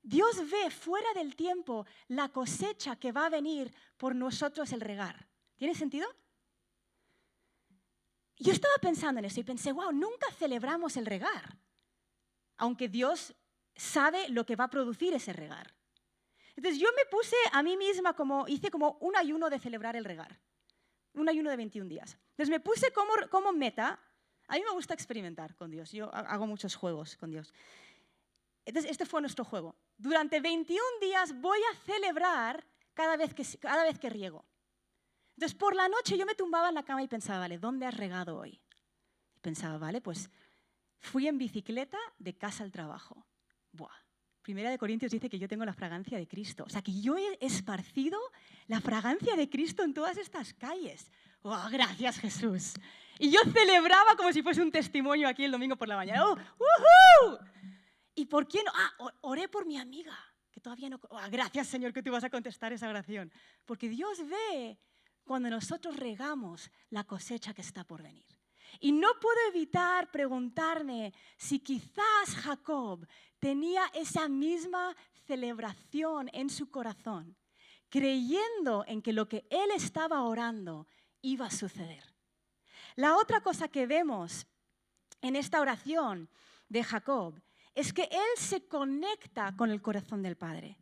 Dios 0.00 0.48
ve 0.48 0.70
fuera 0.70 1.12
del 1.14 1.34
tiempo 1.34 1.86
la 2.06 2.28
cosecha 2.28 2.94
que 2.94 3.10
va 3.10 3.26
a 3.26 3.30
venir 3.30 3.74
por 3.96 4.14
nosotros 4.14 4.72
el 4.72 4.80
regar. 4.80 5.29
¿Tiene 5.60 5.76
sentido? 5.76 6.08
Yo 8.38 8.50
estaba 8.50 8.74
pensando 8.80 9.20
en 9.20 9.26
eso 9.26 9.38
y 9.38 9.44
pensé, 9.44 9.70
wow, 9.70 9.92
nunca 9.92 10.26
celebramos 10.32 10.96
el 10.96 11.06
regar 11.06 11.60
aunque 12.60 12.88
Dios 12.88 13.34
sabe 13.74 14.28
lo 14.28 14.44
que 14.44 14.54
va 14.54 14.64
a 14.64 14.70
producir 14.70 15.14
ese 15.14 15.32
regar. 15.32 15.74
Entonces 16.54 16.78
yo 16.78 16.88
me 16.94 17.06
puse 17.10 17.36
a 17.52 17.62
mí 17.62 17.76
misma 17.76 18.14
como, 18.14 18.46
hice 18.46 18.70
como 18.70 18.98
un 19.00 19.16
ayuno 19.16 19.48
de 19.48 19.58
celebrar 19.58 19.96
el 19.96 20.04
regar, 20.04 20.38
un 21.14 21.28
ayuno 21.28 21.48
de 21.48 21.56
21 21.56 21.88
días. 21.88 22.18
Entonces 22.32 22.50
me 22.50 22.60
puse 22.60 22.92
como, 22.92 23.12
como 23.30 23.52
meta, 23.52 23.98
a 24.46 24.54
mí 24.56 24.62
me 24.62 24.72
gusta 24.72 24.92
experimentar 24.92 25.56
con 25.56 25.70
Dios, 25.70 25.90
yo 25.90 26.14
hago 26.14 26.46
muchos 26.46 26.76
juegos 26.76 27.16
con 27.16 27.30
Dios. 27.30 27.54
Entonces 28.66 28.90
este 28.90 29.06
fue 29.06 29.22
nuestro 29.22 29.44
juego. 29.44 29.74
Durante 29.96 30.38
21 30.40 30.82
días 31.00 31.40
voy 31.40 31.60
a 31.72 31.76
celebrar 31.86 32.62
cada 32.92 33.16
vez 33.16 33.32
que, 33.32 33.42
cada 33.58 33.84
vez 33.84 33.98
que 33.98 34.10
riego. 34.10 34.44
Entonces 35.40 35.58
por 35.58 35.74
la 35.74 35.88
noche 35.88 36.18
yo 36.18 36.26
me 36.26 36.34
tumbaba 36.34 36.68
en 36.68 36.74
la 36.74 36.82
cama 36.82 37.02
y 37.02 37.08
pensaba, 37.08 37.40
vale, 37.40 37.58
¿dónde 37.58 37.86
has 37.86 37.96
regado 37.96 38.36
hoy? 38.36 38.60
Y 39.34 39.40
pensaba, 39.40 39.78
vale, 39.78 40.02
pues 40.02 40.30
Fui 41.00 41.26
en 41.26 41.38
bicicleta 41.38 41.98
de 42.18 42.36
casa 42.36 42.62
al 42.62 42.70
trabajo. 42.70 43.26
Buah. 43.72 43.88
Primera 44.42 44.70
de 44.70 44.78
Corintios 44.78 45.12
dice 45.12 45.28
que 45.28 45.38
yo 45.38 45.48
tengo 45.48 45.64
la 45.64 45.72
fragancia 45.72 46.18
de 46.18 46.26
Cristo. 46.26 46.64
O 46.66 46.68
sea, 46.68 46.82
que 46.82 47.00
yo 47.00 47.16
he 47.16 47.38
esparcido 47.40 48.18
la 48.66 48.80
fragancia 48.80 49.34
de 49.36 49.48
Cristo 49.48 49.82
en 49.82 49.94
todas 49.94 50.16
estas 50.18 50.54
calles. 50.54 51.10
¡Oh, 51.42 51.68
gracias 51.70 52.18
Jesús! 52.18 52.74
Y 53.18 53.30
yo 53.30 53.40
celebraba 53.52 54.16
como 54.16 54.32
si 54.32 54.42
fuese 54.42 54.62
un 54.62 54.70
testimonio 54.70 55.28
aquí 55.28 55.44
el 55.44 55.52
domingo 55.52 55.76
por 55.76 55.88
la 55.88 55.96
mañana. 55.96 56.26
¡Oh, 56.26 56.34
uh 56.34 57.38
¿Y 58.14 58.26
por 58.26 58.46
qué 58.46 58.62
no? 58.62 58.72
Ah, 58.74 59.12
oré 59.22 59.48
por 59.48 59.66
mi 59.66 59.78
amiga, 59.78 60.16
que 60.50 60.60
todavía 60.60 60.90
no... 60.90 61.00
Oh, 61.08 61.20
gracias 61.30 61.66
Señor 61.68 61.92
que 61.92 62.02
tú 62.02 62.10
vas 62.10 62.24
a 62.24 62.30
contestar 62.30 62.72
esa 62.72 62.88
oración. 62.88 63.32
Porque 63.64 63.88
Dios 63.88 64.18
ve 64.26 64.78
cuando 65.30 65.48
nosotros 65.48 65.94
regamos 65.96 66.72
la 66.88 67.04
cosecha 67.04 67.54
que 67.54 67.60
está 67.60 67.84
por 67.84 68.02
venir. 68.02 68.26
Y 68.80 68.90
no 68.90 69.06
puedo 69.20 69.38
evitar 69.48 70.10
preguntarme 70.10 71.14
si 71.36 71.60
quizás 71.60 72.34
Jacob 72.34 73.06
tenía 73.38 73.84
esa 73.94 74.28
misma 74.28 74.96
celebración 75.28 76.28
en 76.32 76.50
su 76.50 76.68
corazón, 76.68 77.36
creyendo 77.88 78.84
en 78.88 79.02
que 79.02 79.12
lo 79.12 79.28
que 79.28 79.46
él 79.50 79.70
estaba 79.72 80.24
orando 80.24 80.88
iba 81.22 81.46
a 81.46 81.52
suceder. 81.52 82.02
La 82.96 83.16
otra 83.16 83.40
cosa 83.40 83.68
que 83.68 83.86
vemos 83.86 84.48
en 85.20 85.36
esta 85.36 85.60
oración 85.60 86.28
de 86.68 86.82
Jacob 86.82 87.40
es 87.76 87.92
que 87.92 88.08
él 88.10 88.36
se 88.36 88.66
conecta 88.66 89.54
con 89.56 89.70
el 89.70 89.80
corazón 89.80 90.24
del 90.24 90.36
Padre, 90.36 90.76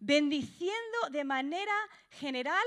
bendiciendo 0.00 0.98
de 1.10 1.24
manera 1.24 1.76
general 2.10 2.66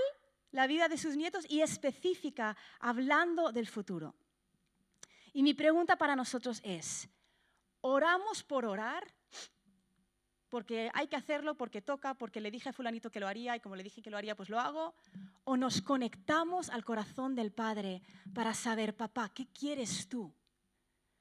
la 0.54 0.68
vida 0.68 0.88
de 0.88 0.98
sus 0.98 1.18
nietos 1.18 1.46
y 1.50 1.62
específica, 1.62 2.56
hablando 2.80 3.52
del 3.52 3.68
futuro. 3.68 4.16
Y 5.34 5.42
mi 5.42 5.54
pregunta 5.54 5.98
para 5.98 6.16
nosotros 6.16 6.62
es, 6.64 7.10
¿oramos 7.82 8.44
por 8.44 8.66
orar? 8.66 9.04
Porque 10.50 10.92
hay 10.94 11.08
que 11.08 11.16
hacerlo, 11.16 11.56
porque 11.56 11.82
toca, 11.82 12.14
porque 12.14 12.40
le 12.40 12.52
dije 12.52 12.70
a 12.70 12.74
fulanito 12.74 13.10
que 13.10 13.20
lo 13.20 13.28
haría 13.28 13.56
y 13.56 13.60
como 13.60 13.76
le 13.76 13.82
dije 13.82 14.04
que 14.04 14.12
lo 14.12 14.18
haría, 14.18 14.36
pues 14.36 14.50
lo 14.50 14.60
hago. 14.60 14.94
¿O 15.44 15.58
nos 15.58 15.82
conectamos 15.82 16.70
al 16.70 16.86
corazón 16.86 17.34
del 17.34 17.52
Padre 17.52 18.04
para 18.36 18.54
saber, 18.54 18.96
papá, 18.96 19.30
¿qué 19.34 19.48
quieres 19.48 20.08
tú? 20.08 20.32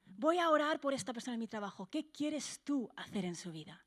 Voy 0.05 0.39
a 0.39 0.51
orar 0.51 0.79
por 0.79 0.93
esta 0.93 1.15
persona 1.15 1.35
en 1.35 1.41
mi 1.41 1.49
trabajo. 1.49 1.87
¿Qué 1.87 2.11
quieres 2.13 2.61
tú 2.63 2.91
hacer 2.97 3.25
en 3.25 3.35
su 3.35 3.51
vida? 3.51 3.83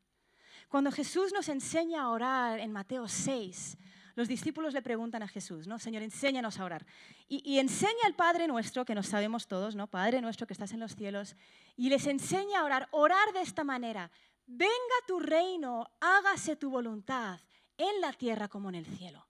Cuando 0.69 0.91
Jesús 0.91 1.31
nos 1.31 1.49
enseña 1.49 2.01
a 2.01 2.09
orar 2.09 2.59
en 2.59 2.71
Mateo 2.71 3.07
6, 3.07 3.77
los 4.15 4.29
discípulos 4.29 4.73
le 4.73 4.81
preguntan 4.81 5.23
a 5.23 5.27
Jesús, 5.27 5.67
¿no? 5.67 5.77
Señor, 5.77 6.01
enséñanos 6.01 6.59
a 6.59 6.65
orar. 6.65 6.85
Y, 7.27 7.59
enseña 7.59 8.05
al 8.05 8.15
Padre 8.15 8.47
nuestro, 8.47 8.85
que 8.85 8.95
nos 8.95 9.07
sabemos 9.07 9.47
todos, 9.47 9.75
¿no? 9.75 9.87
Padre 9.87 10.21
nuestro 10.21 10.47
que 10.47 10.53
estás 10.53 10.71
en 10.71 10.79
los 10.79 10.95
cielos, 10.95 11.35
y 11.75 11.89
les 11.89 12.07
enseña 12.07 12.61
a 12.61 12.63
orar, 12.63 12.87
orar 12.91 13.33
de 13.33 13.41
esta 13.41 13.65
manera. 13.65 14.09
Venga 14.45 14.71
tu 15.05 15.19
reino, 15.19 15.89
hágase 15.99 16.55
tu 16.55 16.69
voluntad 16.69 17.39
en 17.77 17.99
la 17.99 18.13
tierra 18.13 18.47
como 18.47 18.69
en 18.69 18.75
el 18.75 18.85
cielo. 18.85 19.27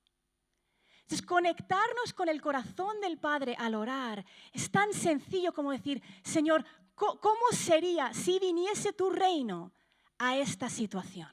Entonces, 1.01 1.25
conectarnos 1.25 2.13
con 2.13 2.29
el 2.29 2.41
corazón 2.41 2.99
del 3.01 3.17
Padre 3.17 3.55
al 3.57 3.75
orar 3.75 4.23
es 4.53 4.69
tan 4.69 4.93
sencillo 4.93 5.51
como 5.51 5.71
decir, 5.71 6.01
Señor, 6.23 6.63
¿cómo 6.93 7.45
sería 7.51 8.13
si 8.13 8.37
viniese 8.39 8.93
tu 8.93 9.09
reino 9.09 9.71
a 10.19 10.37
esta 10.37 10.69
situación? 10.69 11.29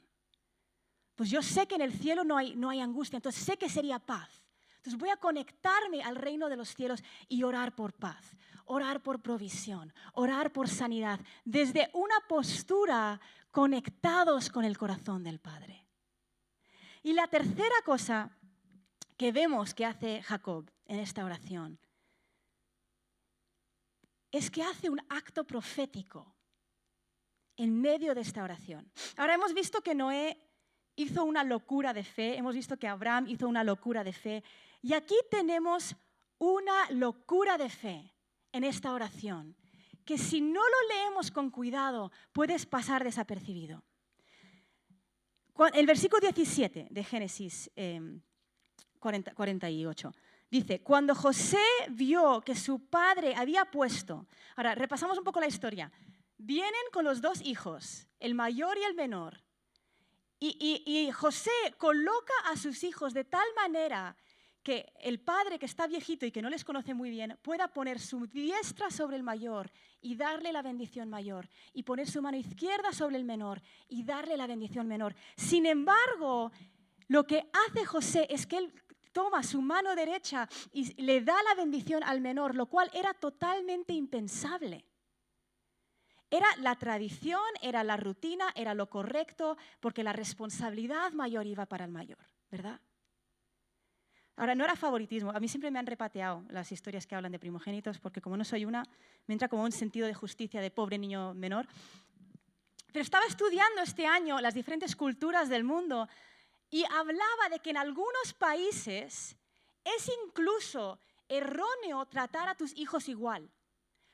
Pues 1.15 1.29
yo 1.29 1.41
sé 1.41 1.67
que 1.67 1.75
en 1.75 1.81
el 1.81 1.93
cielo 1.93 2.23
no 2.23 2.37
hay, 2.37 2.55
no 2.55 2.69
hay 2.69 2.79
angustia, 2.79 3.17
entonces 3.17 3.43
sé 3.43 3.57
que 3.57 3.69
sería 3.69 3.99
paz. 3.99 4.43
Entonces 4.77 4.99
voy 4.99 5.09
a 5.09 5.17
conectarme 5.17 6.03
al 6.03 6.15
reino 6.15 6.49
de 6.49 6.57
los 6.57 6.75
cielos 6.75 7.03
y 7.29 7.43
orar 7.43 7.73
por 7.73 7.93
paz, 7.93 8.35
orar 8.65 9.01
por 9.01 9.21
provisión, 9.21 9.93
orar 10.13 10.51
por 10.51 10.67
sanidad, 10.67 11.19
desde 11.45 11.89
una 11.93 12.15
postura 12.27 13.21
conectados 13.51 14.49
con 14.49 14.65
el 14.65 14.77
corazón 14.77 15.23
del 15.23 15.39
Padre. 15.39 15.87
Y 17.01 17.13
la 17.13 17.27
tercera 17.27 17.75
cosa 17.85 18.31
que 19.15 19.31
vemos 19.31 19.73
que 19.73 19.85
hace 19.85 20.21
Jacob 20.21 20.69
en 20.85 20.99
esta 20.99 21.23
oración 21.23 21.79
es 24.31 24.49
que 24.49 24.63
hace 24.63 24.89
un 24.89 24.99
acto 25.09 25.45
profético 25.45 26.35
en 27.55 27.79
medio 27.79 28.15
de 28.15 28.21
esta 28.21 28.43
oración. 28.43 28.91
Ahora 29.15 29.35
hemos 29.35 29.53
visto 29.53 29.81
que 29.81 29.93
Noé 29.93 30.52
hizo 30.95 31.23
una 31.23 31.43
locura 31.43 31.93
de 31.93 32.03
fe, 32.03 32.37
hemos 32.37 32.55
visto 32.55 32.77
que 32.77 32.87
Abraham 32.87 33.27
hizo 33.27 33.47
una 33.47 33.63
locura 33.63 34.03
de 34.03 34.13
fe, 34.13 34.43
y 34.81 34.93
aquí 34.93 35.15
tenemos 35.31 35.95
una 36.37 36.89
locura 36.91 37.57
de 37.57 37.69
fe 37.69 38.13
en 38.51 38.63
esta 38.63 38.93
oración, 38.93 39.55
que 40.05 40.17
si 40.17 40.41
no 40.41 40.61
lo 40.61 40.95
leemos 40.95 41.31
con 41.31 41.49
cuidado 41.49 42.11
puedes 42.33 42.65
pasar 42.65 43.03
desapercibido. 43.03 43.83
El 45.73 45.85
versículo 45.85 46.19
17 46.19 46.87
de 46.89 47.03
Génesis 47.03 47.71
48 48.99 50.07
em, 50.07 50.13
dice, 50.49 50.81
cuando 50.81 51.13
José 51.15 51.63
vio 51.91 52.41
que 52.41 52.55
su 52.55 52.87
padre 52.87 53.35
había 53.35 53.65
puesto, 53.65 54.25
ahora 54.55 54.75
repasamos 54.75 55.17
un 55.17 55.23
poco 55.23 55.39
la 55.39 55.47
historia, 55.47 55.91
vienen 56.37 56.81
con 56.91 57.05
los 57.05 57.21
dos 57.21 57.41
hijos, 57.41 58.07
el 58.19 58.33
mayor 58.33 58.77
y 58.77 58.83
el 58.83 58.95
menor, 58.95 59.42
y, 60.49 61.11
José 61.11 61.51
coloca 61.77 62.33
a 62.45 62.57
sus 62.57 62.83
hijos 62.83 63.13
de 63.13 63.23
tal 63.23 63.47
manera 63.55 64.15
que 64.61 64.93
el 65.01 65.19
padre 65.19 65.59
que 65.59 65.65
está 65.65 65.87
viejito 65.87 66.25
y 66.25 66.31
que 66.31 66.41
no 66.41 66.49
les 66.49 66.63
conoce 66.63 66.93
muy 66.93 67.09
bien 67.09 67.37
pueda 67.41 67.67
poner 67.67 67.99
su 67.99 68.27
diestra 68.27 68.89
sobre 68.89 69.17
el 69.17 69.23
mayor 69.23 69.71
y 70.01 70.15
darle 70.15 70.53
la 70.53 70.61
bendición 70.61 71.09
mayor 71.09 71.49
y 71.73 71.83
poner 71.83 72.09
su 72.09 72.21
mano 72.21 72.37
izquierda 72.37 72.93
sobre 72.93 73.17
el 73.17 73.25
menor 73.25 73.61
y 73.89 74.03
darle 74.03 74.37
la 74.37 74.47
bendición 74.47 74.87
menor. 74.87 75.15
Sin 75.35 75.65
embargo, 75.65 76.51
lo 77.07 77.25
que 77.25 77.49
hace 77.67 77.85
José 77.85 78.27
es 78.29 78.47
que 78.47 78.57
él 78.57 78.73
toma 79.11 79.43
su 79.43 79.61
mano 79.61 79.95
derecha 79.95 80.49
y 80.71 81.01
le 81.01 81.21
da 81.21 81.35
la 81.43 81.55
bendición 81.55 82.03
al 82.03 82.21
menor, 82.21 82.55
lo 82.55 82.65
cual 82.65 82.89
era 82.93 83.13
totalmente 83.13 83.93
impensable. 83.93 84.85
Era 86.33 86.47
la 86.61 86.75
tradición, 86.75 87.43
era 87.61 87.83
la 87.83 87.95
rutina, 87.95 88.51
era 88.55 88.73
lo 88.73 88.89
correcto, 88.89 89.55
porque 89.79 90.01
la 90.01 90.13
responsabilidad 90.13 91.11
mayor 91.11 91.45
iba 91.45 91.67
para 91.67 91.85
el 91.85 91.91
mayor, 91.91 92.17
¿verdad? 92.49 92.81
Ahora, 94.35 94.55
no 94.55 94.63
era 94.63 94.75
favoritismo. 94.75 95.29
A 95.29 95.39
mí 95.39 95.47
siempre 95.47 95.69
me 95.69 95.77
han 95.77 95.85
repateado 95.85 96.43
las 96.49 96.71
historias 96.71 97.05
que 97.05 97.13
hablan 97.13 97.33
de 97.33 97.37
primogénitos, 97.37 97.99
porque 97.99 98.19
como 98.19 98.35
no 98.35 98.43
soy 98.43 98.65
una, 98.65 98.83
me 99.27 99.33
entra 99.35 99.47
como 99.47 99.61
un 99.61 99.71
sentido 99.71 100.07
de 100.07 100.15
justicia 100.15 100.59
de 100.59 100.71
pobre 100.71 100.97
niño 100.97 101.35
menor. 101.35 101.67
Pero 102.91 103.03
estaba 103.03 103.27
estudiando 103.27 103.83
este 103.83 104.07
año 104.07 104.41
las 104.41 104.55
diferentes 104.55 104.95
culturas 104.95 105.49
del 105.49 105.63
mundo 105.63 106.09
y 106.71 106.83
hablaba 106.85 107.49
de 107.51 107.59
que 107.59 107.69
en 107.69 107.77
algunos 107.77 108.33
países 108.39 109.37
es 109.83 110.11
incluso 110.25 110.97
erróneo 111.29 112.07
tratar 112.07 112.49
a 112.49 112.55
tus 112.55 112.75
hijos 112.75 113.07
igual. 113.07 113.51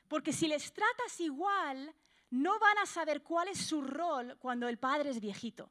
Porque 0.06 0.34
si 0.34 0.48
les 0.48 0.70
tratas 0.70 1.18
igual, 1.20 1.94
no 2.30 2.58
van 2.58 2.78
a 2.78 2.86
saber 2.86 3.22
cuál 3.22 3.48
es 3.48 3.58
su 3.58 3.82
rol 3.82 4.36
cuando 4.38 4.68
el 4.68 4.78
padre 4.78 5.10
es 5.10 5.20
viejito. 5.20 5.70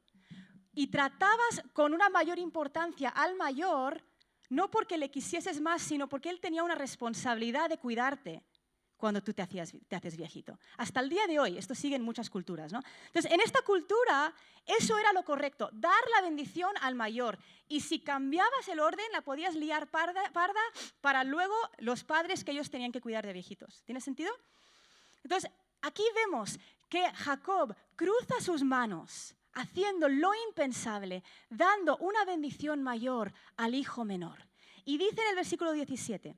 Y 0.72 0.88
tratabas 0.88 1.62
con 1.72 1.92
una 1.94 2.08
mayor 2.08 2.38
importancia 2.38 3.08
al 3.08 3.34
mayor, 3.34 4.02
no 4.48 4.70
porque 4.70 4.98
le 4.98 5.10
quisieses 5.10 5.60
más, 5.60 5.82
sino 5.82 6.08
porque 6.08 6.30
él 6.30 6.40
tenía 6.40 6.62
una 6.62 6.74
responsabilidad 6.74 7.68
de 7.68 7.78
cuidarte 7.78 8.44
cuando 9.00 9.22
tú 9.22 9.32
te, 9.32 9.42
hacías, 9.42 9.72
te 9.88 9.96
haces 9.96 10.16
viejito. 10.16 10.58
Hasta 10.76 11.00
el 11.00 11.08
día 11.08 11.26
de 11.26 11.40
hoy, 11.40 11.56
esto 11.56 11.74
sigue 11.74 11.96
en 11.96 12.02
muchas 12.02 12.28
culturas. 12.28 12.70
¿no? 12.70 12.82
Entonces, 13.06 13.32
en 13.32 13.40
esta 13.40 13.62
cultura, 13.62 14.32
eso 14.66 14.98
era 14.98 15.12
lo 15.12 15.24
correcto, 15.24 15.70
dar 15.72 16.02
la 16.14 16.20
bendición 16.20 16.72
al 16.82 16.94
mayor. 16.94 17.38
Y 17.66 17.80
si 17.80 18.00
cambiabas 18.00 18.68
el 18.68 18.78
orden, 18.78 19.06
la 19.12 19.22
podías 19.22 19.54
liar 19.54 19.90
parda, 19.90 20.22
parda 20.32 20.60
para 21.00 21.24
luego 21.24 21.54
los 21.78 22.04
padres 22.04 22.44
que 22.44 22.52
ellos 22.52 22.70
tenían 22.70 22.92
que 22.92 23.00
cuidar 23.00 23.26
de 23.26 23.32
viejitos. 23.32 23.82
¿Tiene 23.84 24.00
sentido? 24.00 24.30
Entonces, 25.24 25.50
aquí 25.82 26.04
vemos 26.14 26.58
que 26.88 27.10
Jacob 27.12 27.74
cruza 27.96 28.40
sus 28.40 28.62
manos 28.62 29.34
haciendo 29.54 30.08
lo 30.08 30.30
impensable, 30.48 31.22
dando 31.48 31.96
una 31.98 32.24
bendición 32.24 32.82
mayor 32.82 33.32
al 33.56 33.74
hijo 33.74 34.04
menor. 34.04 34.46
Y 34.84 34.98
dice 34.98 35.20
en 35.22 35.28
el 35.30 35.36
versículo 35.36 35.72
17, 35.72 36.36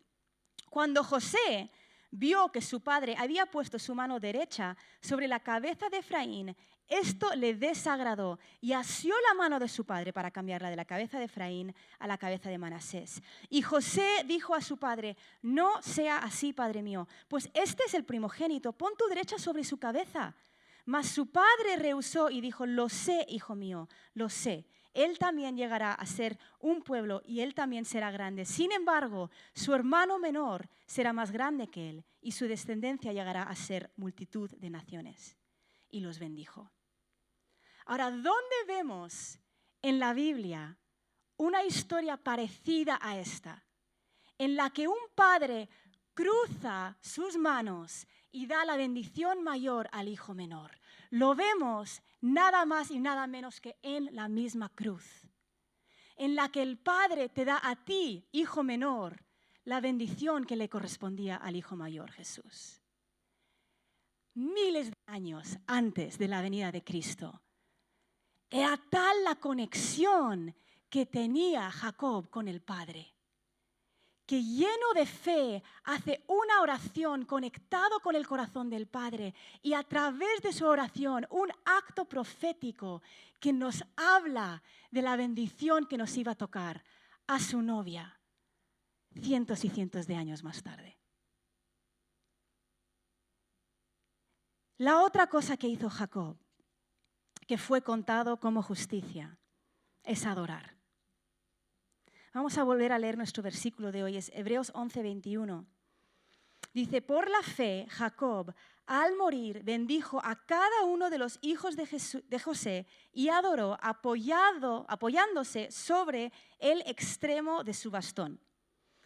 cuando 0.70 1.04
José 1.04 1.70
vio 2.10 2.50
que 2.50 2.60
su 2.60 2.80
padre 2.80 3.16
había 3.18 3.46
puesto 3.46 3.78
su 3.78 3.94
mano 3.94 4.20
derecha 4.20 4.76
sobre 5.00 5.28
la 5.28 5.40
cabeza 5.40 5.88
de 5.88 5.98
Efraín, 5.98 6.56
esto 6.92 7.34
le 7.34 7.54
desagradó 7.54 8.38
y 8.60 8.72
asió 8.72 9.14
la 9.28 9.34
mano 9.34 9.58
de 9.58 9.68
su 9.68 9.84
padre 9.84 10.12
para 10.12 10.30
cambiarla 10.30 10.70
de 10.70 10.76
la 10.76 10.84
cabeza 10.84 11.18
de 11.18 11.24
Efraín 11.24 11.74
a 11.98 12.06
la 12.06 12.18
cabeza 12.18 12.50
de 12.50 12.58
Manasés. 12.58 13.22
Y 13.48 13.62
José 13.62 14.24
dijo 14.26 14.54
a 14.54 14.60
su 14.60 14.76
padre, 14.76 15.16
no 15.42 15.80
sea 15.82 16.18
así, 16.18 16.52
padre 16.52 16.82
mío, 16.82 17.08
pues 17.28 17.50
este 17.54 17.84
es 17.86 17.94
el 17.94 18.04
primogénito, 18.04 18.72
pon 18.72 18.92
tu 18.96 19.06
derecha 19.06 19.38
sobre 19.38 19.64
su 19.64 19.78
cabeza. 19.78 20.34
Mas 20.84 21.08
su 21.08 21.26
padre 21.26 21.76
rehusó 21.76 22.30
y 22.30 22.40
dijo, 22.40 22.66
lo 22.66 22.88
sé, 22.88 23.24
hijo 23.28 23.54
mío, 23.54 23.88
lo 24.14 24.28
sé 24.28 24.66
él 24.94 25.18
también 25.18 25.56
llegará 25.56 25.94
a 25.94 26.06
ser 26.06 26.38
un 26.60 26.82
pueblo 26.82 27.22
y 27.24 27.40
él 27.40 27.54
también 27.54 27.84
será 27.84 28.10
grande. 28.10 28.44
Sin 28.44 28.72
embargo, 28.72 29.30
su 29.54 29.74
hermano 29.74 30.18
menor 30.18 30.68
será 30.86 31.12
más 31.12 31.30
grande 31.30 31.68
que 31.68 31.90
él 31.90 32.04
y 32.20 32.32
su 32.32 32.46
descendencia 32.46 33.12
llegará 33.12 33.44
a 33.44 33.56
ser 33.56 33.90
multitud 33.96 34.50
de 34.50 34.70
naciones. 34.70 35.36
Y 35.90 36.00
los 36.00 36.18
bendijo. 36.18 36.70
Ahora, 37.86 38.10
¿dónde 38.10 38.56
vemos 38.66 39.38
en 39.82 39.98
la 39.98 40.12
Biblia 40.12 40.78
una 41.36 41.64
historia 41.64 42.16
parecida 42.16 42.98
a 43.02 43.18
esta? 43.18 43.64
En 44.38 44.56
la 44.56 44.70
que 44.70 44.88
un 44.88 44.98
padre 45.14 45.68
cruza 46.14 46.96
sus 47.00 47.36
manos 47.36 48.06
y 48.30 48.46
da 48.46 48.64
la 48.64 48.76
bendición 48.76 49.42
mayor 49.42 49.88
al 49.92 50.08
hijo 50.08 50.34
menor. 50.34 50.72
Lo 51.10 51.34
vemos 51.34 52.02
nada 52.20 52.64
más 52.64 52.90
y 52.90 52.98
nada 52.98 53.26
menos 53.26 53.60
que 53.60 53.76
en 53.82 54.14
la 54.14 54.28
misma 54.28 54.70
cruz, 54.70 55.28
en 56.16 56.34
la 56.34 56.50
que 56.50 56.62
el 56.62 56.78
Padre 56.78 57.28
te 57.28 57.44
da 57.44 57.60
a 57.62 57.76
ti, 57.76 58.26
hijo 58.32 58.62
menor, 58.62 59.24
la 59.64 59.80
bendición 59.80 60.44
que 60.44 60.56
le 60.56 60.68
correspondía 60.68 61.36
al 61.36 61.56
hijo 61.56 61.76
mayor 61.76 62.10
Jesús. 62.10 62.80
Miles 64.34 64.90
de 64.90 64.96
años 65.06 65.58
antes 65.66 66.18
de 66.18 66.28
la 66.28 66.40
venida 66.40 66.72
de 66.72 66.82
Cristo, 66.82 67.42
era 68.52 68.76
tal 68.76 69.24
la 69.24 69.34
conexión 69.34 70.54
que 70.88 71.06
tenía 71.06 71.70
Jacob 71.70 72.30
con 72.30 72.46
el 72.46 72.62
Padre 72.62 73.12
que 74.26 74.42
lleno 74.42 74.94
de 74.94 75.04
fe 75.04 75.62
hace 75.84 76.24
una 76.26 76.62
oración 76.62 77.26
conectado 77.26 78.00
con 78.00 78.14
el 78.14 78.26
corazón 78.26 78.70
del 78.70 78.86
Padre 78.86 79.34
y 79.60 79.74
a 79.74 79.82
través 79.82 80.40
de 80.42 80.54
su 80.54 80.64
oración 80.64 81.26
un 81.28 81.50
acto 81.66 82.06
profético 82.06 83.02
que 83.40 83.52
nos 83.52 83.84
habla 83.94 84.62
de 84.90 85.02
la 85.02 85.16
bendición 85.16 85.86
que 85.86 85.98
nos 85.98 86.16
iba 86.16 86.32
a 86.32 86.36
tocar 86.36 86.82
a 87.26 87.38
su 87.40 87.60
novia 87.60 88.18
cientos 89.20 89.64
y 89.64 89.68
cientos 89.68 90.06
de 90.06 90.16
años 90.16 90.42
más 90.42 90.62
tarde. 90.62 90.96
La 94.78 95.02
otra 95.02 95.26
cosa 95.26 95.58
que 95.58 95.68
hizo 95.68 95.90
Jacob, 95.90 96.38
que 97.52 97.58
fue 97.58 97.82
contado 97.82 98.38
como 98.38 98.62
justicia, 98.62 99.36
es 100.04 100.24
adorar. 100.24 100.74
Vamos 102.32 102.56
a 102.56 102.64
volver 102.64 102.92
a 102.92 102.98
leer 102.98 103.18
nuestro 103.18 103.42
versículo 103.42 103.92
de 103.92 104.02
hoy, 104.02 104.16
es 104.16 104.32
Hebreos 104.34 104.72
11, 104.74 105.02
21. 105.02 105.66
Dice, 106.72 107.02
por 107.02 107.28
la 107.28 107.42
fe, 107.42 107.86
Jacob, 107.90 108.54
al 108.86 109.18
morir, 109.18 109.62
bendijo 109.64 110.18
a 110.24 110.34
cada 110.46 110.84
uno 110.86 111.10
de 111.10 111.18
los 111.18 111.38
hijos 111.42 111.76
de, 111.76 112.38
José 112.38 112.86
y 113.12 113.28
adoró 113.28 113.76
apoyado, 113.82 114.86
apoyándose 114.88 115.70
sobre 115.70 116.32
el 116.58 116.80
extremo 116.86 117.64
de 117.64 117.74
su 117.74 117.90
bastón. 117.90 118.40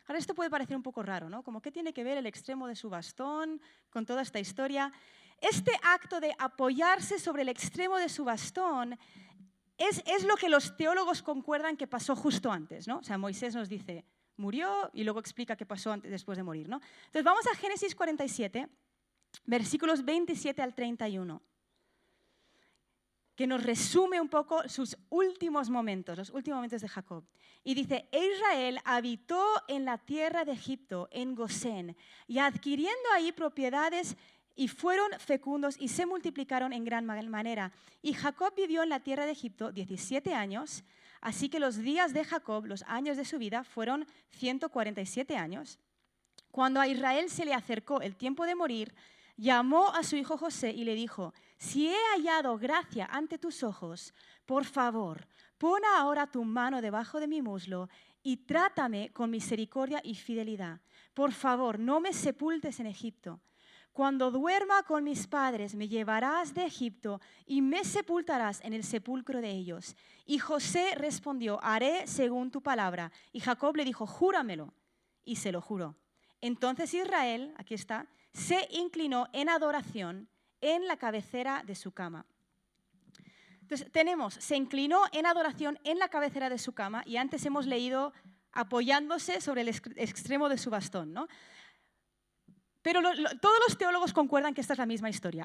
Ahora 0.07 0.21
esto 0.21 0.37
puede 0.37 0.51
parecer 0.51 0.77
un 0.77 0.85
poco 0.85 1.03
raro, 1.03 1.29
¿no? 1.29 1.43
Como 1.43 1.61
qué 1.61 1.73
tiene 1.73 1.93
que 1.93 2.05
ver 2.05 2.17
el 2.17 2.27
extremo 2.27 2.69
de 2.69 2.77
su 2.77 2.89
bastón 2.89 3.61
con 3.91 4.07
toda 4.07 4.23
esta 4.23 4.39
historia. 4.39 4.93
Este 5.41 5.73
acto 5.83 6.21
de 6.21 6.35
apoyarse 6.39 7.19
sobre 7.19 7.43
el 7.43 7.49
extremo 7.49 7.99
de 7.99 8.09
su 8.09 8.25
bastón 8.25 8.99
es, 9.79 10.25
lo 10.25 10.37
que 10.37 10.49
los 10.49 10.77
teólogos 10.77 11.23
concuerdan 11.23 11.77
que 11.77 11.87
pasó 11.87 12.17
justo 12.17 12.51
antes, 12.51 12.89
¿no? 12.89 12.99
O 12.99 13.03
sea, 13.03 13.19
Moisés 13.19 13.55
nos 13.55 13.69
dice, 13.69 14.05
murió 14.37 14.91
y 14.95 15.05
luego 15.05 15.21
explica 15.21 15.57
qué 15.57 15.67
pasó 15.67 15.95
después 15.99 16.39
de 16.39 16.45
morir, 16.45 16.69
¿no? 16.69 16.81
Entonces 17.07 17.25
vamos 17.25 17.47
a 17.47 17.55
Génesis 17.57 17.95
47, 17.95 18.69
versículos 19.45 20.05
27 20.05 20.63
al 20.63 20.75
31, 20.75 21.43
que 23.35 23.47
nos 23.47 23.63
resume 23.63 24.19
un 24.19 24.31
poco 24.31 24.67
sus 24.67 24.97
últimos 25.11 25.69
momentos, 25.69 26.17
los 26.17 26.31
últimos 26.31 26.57
momentos 26.57 26.81
de 26.81 26.89
Jacob. 26.89 27.25
Y 27.63 27.75
dice, 27.75 28.09
Israel 28.13 28.81
habitó 28.85 29.45
en 29.69 29.85
la 29.85 29.99
tierra 29.99 30.47
de 30.47 30.53
Egipto, 30.53 31.09
en 31.11 31.35
Gosén, 31.35 31.97
y 32.27 32.39
adquiriendo 32.39 33.11
ahí 33.13 33.33
propiedades 33.33 34.17
y 34.57 34.69
fueron 34.69 35.13
fecundos 35.19 35.77
y 35.79 35.89
se 35.89 36.07
multiplicaron 36.07 36.73
en 36.73 36.85
gran 36.85 37.05
manera. 37.05 37.73
Y 38.03 38.15
Jacob 38.15 38.55
vivió 38.57 38.83
en 38.83 38.89
la 38.89 39.01
tierra 39.01 39.27
de 39.27 39.33
Egipto 39.33 39.71
17 39.71 40.35
años, 40.35 40.83
así 41.21 41.51
que 41.51 41.61
los 41.61 41.77
días 41.77 42.15
de 42.15 42.25
Jacob, 42.25 42.65
los 42.65 42.83
años 42.89 43.19
de 43.19 43.27
su 43.27 43.39
vida, 43.39 43.63
fueron 43.65 44.07
147 44.31 45.37
años. 45.37 45.79
Cuando 46.51 46.81
a 46.81 46.89
Israel 46.89 47.29
se 47.29 47.45
le 47.45 47.53
acercó 47.53 48.01
el 48.01 48.17
tiempo 48.17 48.47
de 48.47 48.55
morir, 48.55 48.95
llamó 49.37 49.91
a 49.91 50.03
su 50.03 50.17
hijo 50.17 50.39
José 50.39 50.71
y 50.71 50.85
le 50.85 50.95
dijo, 50.95 51.35
si 51.59 51.89
he 51.89 51.97
hallado 52.15 52.57
gracia 52.57 53.07
ante 53.13 53.39
tus 53.39 53.63
ojos, 53.63 54.15
por 54.47 54.65
favor, 54.65 55.29
pon 55.59 55.83
ahora 55.97 56.27
tu 56.27 56.43
mano 56.45 56.81
debajo 56.81 57.21
de 57.21 57.29
mi 57.29 57.43
muslo 57.43 57.91
y 58.23 58.39
trátame 58.39 59.11
con 59.13 59.31
misericordia 59.31 60.01
y 60.03 60.15
fidelidad. 60.15 60.81
Por 61.13 61.33
favor, 61.33 61.79
no 61.79 62.01
me 62.01 62.15
sepultes 62.15 62.81
en 62.81 62.87
Egipto 62.87 63.41
cuando 63.97 64.31
duerma 64.31 64.83
con 64.83 65.05
mis 65.05 65.27
padres, 65.27 65.75
me 65.75 65.89
llevarás 65.89 66.53
de 66.53 66.67
Egipto 66.67 67.19
y 67.47 67.63
me 67.63 67.83
sepultarás 67.83 68.61
en 68.63 68.75
el 68.75 68.85
sepulcro 68.85 69.41
de 69.41 69.49
ellos. 69.49 69.97
Y 70.27 70.39
José 70.39 70.95
respondió, 70.97 71.59
haré 71.63 72.07
según 72.07 72.51
tu 72.51 72.63
palabra. 72.63 73.11
Y 73.33 73.41
Jacob 73.41 73.75
le 73.75 73.87
dijo, 73.87 74.07
júramelo. 74.07 74.75
Y 75.25 75.37
se 75.37 75.51
lo 75.51 75.63
juró. 75.63 75.97
Entonces 76.43 76.93
Israel, 76.93 77.55
aquí 77.57 77.73
está, 77.73 78.07
se 78.35 78.69
inclinó 78.71 79.29
en 79.33 79.49
adoración 79.49 80.29
en 80.61 80.87
la 80.87 80.99
cabecera 80.99 81.63
de 81.65 81.75
su 81.75 81.93
cama. 81.93 82.27
Entonces 83.63 83.91
tenemos, 83.91 84.35
se 84.35 84.57
inclinó 84.57 85.05
en 85.13 85.25
adoración 85.25 85.79
en 85.85 85.99
la 85.99 86.11
cabecera 86.11 86.51
de 86.51 86.59
su 86.59 86.75
cama 86.75 87.03
y 87.07 87.17
antes 87.17 87.47
hemos 87.47 87.65
leído 87.65 88.13
apoyándose 88.53 89.41
sobre 89.41 89.63
el 89.63 89.69
extremo 89.69 90.51
de 90.51 90.59
su 90.59 90.69
bastón, 90.69 91.15
¿no? 91.15 91.29
Pero 92.87 93.01
todos 93.41 93.59
los 93.67 93.77
teólogos 93.77 94.13
concuerdan 94.13 94.55
que 94.55 94.61
esta 94.61 94.75
es 94.75 94.79
la 94.79 94.87
misma 94.87 95.11
historia. 95.11 95.45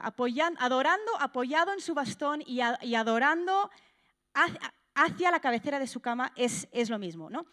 adorando, 0.60 1.12
apoyado 1.20 1.74
en 1.74 1.82
su 1.82 1.96
bastón 1.96 2.44
y, 2.46 2.62
adorando 2.62 3.72
hacia, 4.94 5.32
la 5.32 5.40
cabecera 5.40 5.80
de 5.80 5.88
su 5.88 6.02
cama 6.02 6.34
es, 6.36 6.68
lo 6.92 7.00
mismo. 7.00 7.32
¿no? 7.32 7.48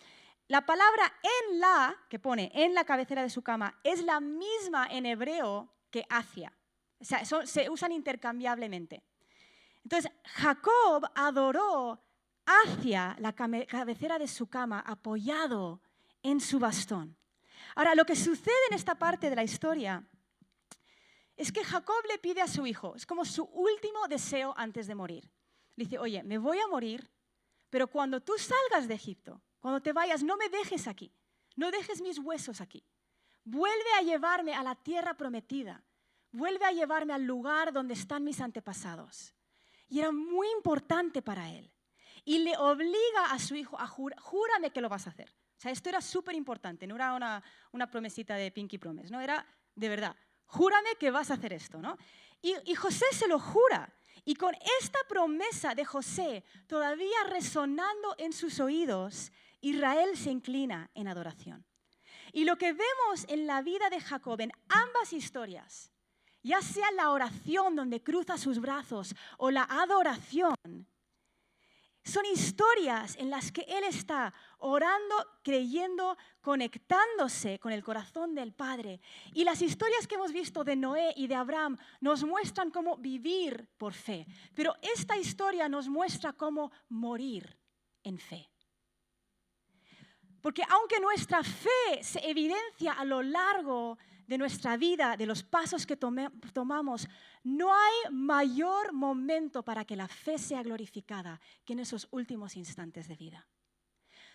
La 0.46 0.66
palabra 0.66 1.10
en 1.22 1.58
la, 1.58 1.96
que 2.10 2.18
pone 2.18 2.52
en 2.54 2.74
la 2.74 2.84
cabecera 2.84 3.22
de 3.22 3.30
su 3.30 3.40
cama, 3.40 3.80
es 3.82 4.02
la 4.02 4.20
misma 4.20 4.88
en 4.90 5.06
hebreo 5.06 5.72
que 5.90 6.04
hacia. 6.10 6.52
O 7.00 7.04
sea, 7.04 7.24
se 7.24 7.70
usan 7.70 7.90
intercambiablemente. 7.90 9.02
Entonces, 9.84 10.12
Jacob 10.34 11.10
adoró 11.14 12.04
hacia 12.44 13.16
la 13.20 13.32
cabecera 13.32 14.18
de 14.18 14.28
su 14.28 14.48
cama, 14.48 14.84
apoyado 14.86 15.80
en 16.22 16.40
su 16.40 16.58
bastón. 16.58 17.17
Ahora, 17.78 17.94
lo 17.94 18.04
que 18.04 18.16
sucede 18.16 18.56
en 18.70 18.74
esta 18.74 18.96
parte 18.96 19.30
de 19.30 19.36
la 19.36 19.44
historia 19.44 20.04
es 21.36 21.52
que 21.52 21.62
Jacob 21.62 22.02
le 22.08 22.18
pide 22.18 22.40
a 22.40 22.48
su 22.48 22.66
hijo, 22.66 22.96
es 22.96 23.06
como 23.06 23.24
su 23.24 23.44
último 23.44 24.08
deseo 24.08 24.52
antes 24.56 24.88
de 24.88 24.96
morir. 24.96 25.30
Le 25.76 25.84
dice, 25.84 25.96
oye, 25.96 26.24
me 26.24 26.38
voy 26.38 26.58
a 26.58 26.66
morir, 26.66 27.08
pero 27.70 27.86
cuando 27.86 28.20
tú 28.20 28.32
salgas 28.36 28.88
de 28.88 28.94
Egipto, 28.94 29.40
cuando 29.60 29.80
te 29.80 29.92
vayas, 29.92 30.24
no 30.24 30.36
me 30.36 30.48
dejes 30.48 30.88
aquí, 30.88 31.14
no 31.54 31.70
dejes 31.70 32.00
mis 32.00 32.18
huesos 32.18 32.60
aquí. 32.60 32.84
Vuelve 33.44 33.92
a 33.96 34.02
llevarme 34.02 34.54
a 34.54 34.64
la 34.64 34.74
tierra 34.74 35.14
prometida, 35.14 35.84
vuelve 36.32 36.64
a 36.64 36.72
llevarme 36.72 37.12
al 37.12 37.22
lugar 37.22 37.72
donde 37.72 37.94
están 37.94 38.24
mis 38.24 38.40
antepasados. 38.40 39.36
Y 39.86 40.00
era 40.00 40.10
muy 40.10 40.50
importante 40.50 41.22
para 41.22 41.48
él. 41.48 41.72
Y 42.24 42.40
le 42.40 42.56
obliga 42.56 43.30
a 43.30 43.38
su 43.38 43.54
hijo 43.54 43.78
a 43.78 43.86
júrame 43.86 44.72
que 44.72 44.80
lo 44.80 44.88
vas 44.88 45.06
a 45.06 45.10
hacer. 45.10 45.32
O 45.58 45.60
sea, 45.60 45.72
esto 45.72 45.88
era 45.88 46.00
súper 46.00 46.36
importante, 46.36 46.86
no 46.86 46.94
era 46.94 47.14
una, 47.14 47.42
una, 47.72 47.90
promesita 47.90 48.36
de 48.36 48.52
Pinky 48.52 48.78
Promise, 48.78 49.10
¿no? 49.10 49.20
Era 49.20 49.44
de 49.74 49.88
verdad, 49.88 50.14
júrame 50.46 50.90
que 51.00 51.10
vas 51.10 51.32
a 51.32 51.34
hacer 51.34 51.52
esto, 51.52 51.82
¿no? 51.82 51.98
Y, 52.40 52.54
y 52.64 52.76
José 52.76 53.06
se 53.12 53.26
lo 53.26 53.40
jura. 53.40 53.92
Y 54.24 54.34
con 54.34 54.54
esta 54.80 54.98
promesa 55.08 55.74
de 55.74 55.84
José 55.84 56.44
todavía 56.66 57.24
resonando 57.28 58.14
en 58.18 58.32
sus 58.32 58.60
oídos, 58.60 59.32
Israel 59.60 60.16
se 60.16 60.30
inclina 60.30 60.90
en 60.94 61.08
adoración. 61.08 61.64
Y 62.32 62.44
lo 62.44 62.56
que 62.56 62.72
vemos 62.72 63.24
en 63.28 63.46
la 63.46 63.62
vida 63.62 63.90
de 63.90 64.00
Jacob, 64.00 64.40
en 64.40 64.52
ambas 64.68 65.12
historias, 65.12 65.90
ya 66.42 66.60
sea 66.62 66.90
la 66.92 67.10
oración 67.10 67.74
donde 67.74 68.02
cruza 68.02 68.38
sus 68.38 68.60
brazos 68.60 69.14
o 69.38 69.50
la 69.50 69.64
adoración, 69.64 70.54
son 72.08 72.24
historias 72.26 73.16
en 73.16 73.30
las 73.30 73.52
que 73.52 73.62
Él 73.68 73.84
está 73.84 74.32
orando, 74.58 75.14
creyendo, 75.42 76.16
conectándose 76.40 77.58
con 77.58 77.72
el 77.72 77.84
corazón 77.84 78.34
del 78.34 78.52
Padre. 78.52 79.00
Y 79.34 79.44
las 79.44 79.60
historias 79.62 80.06
que 80.06 80.14
hemos 80.14 80.32
visto 80.32 80.64
de 80.64 80.74
Noé 80.74 81.12
y 81.16 81.26
de 81.26 81.34
Abraham 81.34 81.76
nos 82.00 82.24
muestran 82.24 82.70
cómo 82.70 82.96
vivir 82.96 83.68
por 83.76 83.92
fe. 83.92 84.26
Pero 84.54 84.74
esta 84.80 85.16
historia 85.16 85.68
nos 85.68 85.88
muestra 85.88 86.32
cómo 86.32 86.72
morir 86.88 87.56
en 88.02 88.18
fe. 88.18 88.48
Porque 90.40 90.62
aunque 90.68 91.00
nuestra 91.00 91.42
fe 91.42 92.02
se 92.02 92.20
evidencia 92.20 92.92
a 92.92 93.04
lo 93.04 93.22
largo 93.22 93.98
de 94.28 94.38
nuestra 94.38 94.76
vida, 94.76 95.16
de 95.16 95.26
los 95.26 95.42
pasos 95.42 95.86
que 95.86 95.96
tomamos, 95.96 97.08
no 97.42 97.72
hay 97.72 98.12
mayor 98.12 98.92
momento 98.92 99.64
para 99.64 99.86
que 99.86 99.96
la 99.96 100.06
fe 100.06 100.36
sea 100.38 100.62
glorificada 100.62 101.40
que 101.64 101.72
en 101.72 101.80
esos 101.80 102.06
últimos 102.10 102.54
instantes 102.54 103.08
de 103.08 103.16
vida. 103.16 103.48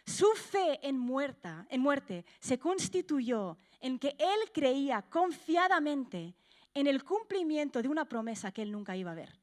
Su 0.05 0.25
fe 0.33 0.85
en, 0.85 0.97
muerta, 0.97 1.67
en 1.69 1.79
muerte 1.79 2.25
se 2.39 2.57
constituyó 2.57 3.57
en 3.79 3.99
que 3.99 4.15
él 4.17 4.51
creía 4.51 5.03
confiadamente 5.03 6.35
en 6.73 6.87
el 6.87 7.03
cumplimiento 7.03 7.81
de 7.83 7.87
una 7.87 8.09
promesa 8.09 8.51
que 8.51 8.63
él 8.63 8.71
nunca 8.71 8.97
iba 8.97 9.11
a 9.11 9.15
ver. 9.15 9.39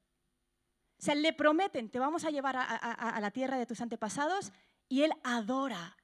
O 0.99 1.03
sea, 1.03 1.15
le 1.15 1.33
prometen, 1.33 1.89
te 1.89 2.01
vamos 2.01 2.25
a 2.25 2.31
llevar 2.31 2.57
a, 2.57 2.63
a 2.63 3.21
la 3.21 3.31
tierra 3.31 3.57
de 3.57 3.67
tus 3.67 3.81
antepasados 3.81 4.53
y 4.89 5.03
él 5.03 5.13
adora 5.23 5.97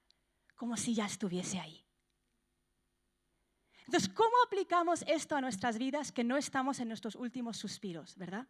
como 0.55 0.77
si 0.77 0.95
ya 0.95 1.05
estuviese 1.05 1.59
ahí. 1.59 1.86
Entonces, 3.87 4.09
¿cómo 4.09 4.33
aplicamos 4.44 5.05
esto 5.07 5.37
a 5.37 5.40
nuestras 5.40 5.79
vidas 5.79 6.11
que 6.11 6.25
no 6.25 6.37
estamos 6.37 6.81
en 6.81 6.88
nuestros 6.88 7.14
últimos 7.14 7.57
suspiros, 7.57 8.16
verdad? 8.16 8.46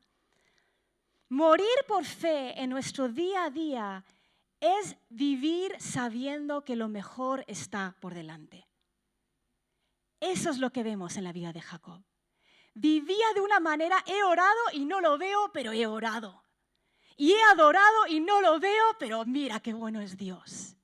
Morir 1.28 1.66
por 1.86 2.04
fe 2.04 2.60
en 2.60 2.70
nuestro 2.70 3.08
día 3.08 3.44
a 3.44 3.50
día 3.50 4.04
es 4.60 4.96
vivir 5.10 5.76
sabiendo 5.78 6.64
que 6.64 6.76
lo 6.76 6.88
mejor 6.88 7.44
está 7.48 7.96
por 8.00 8.14
delante. 8.14 8.66
Eso 10.20 10.50
es 10.50 10.58
lo 10.58 10.70
que 10.70 10.82
vemos 10.82 11.16
en 11.18 11.24
la 11.24 11.32
vida 11.32 11.52
de 11.52 11.60
Jacob. 11.60 12.02
Vivía 12.72 13.26
de 13.34 13.40
una 13.42 13.60
manera, 13.60 14.02
he 14.06 14.22
orado 14.22 14.60
y 14.72 14.84
no 14.86 15.00
lo 15.00 15.18
veo, 15.18 15.50
pero 15.52 15.72
he 15.72 15.86
orado. 15.86 16.44
Y 17.16 17.32
he 17.32 17.42
adorado 17.52 18.06
y 18.08 18.20
no 18.20 18.40
lo 18.40 18.58
veo, 18.58 18.84
pero 18.98 19.24
mira 19.26 19.60
qué 19.60 19.74
bueno 19.74 20.00
es 20.00 20.16
Dios. 20.16 20.76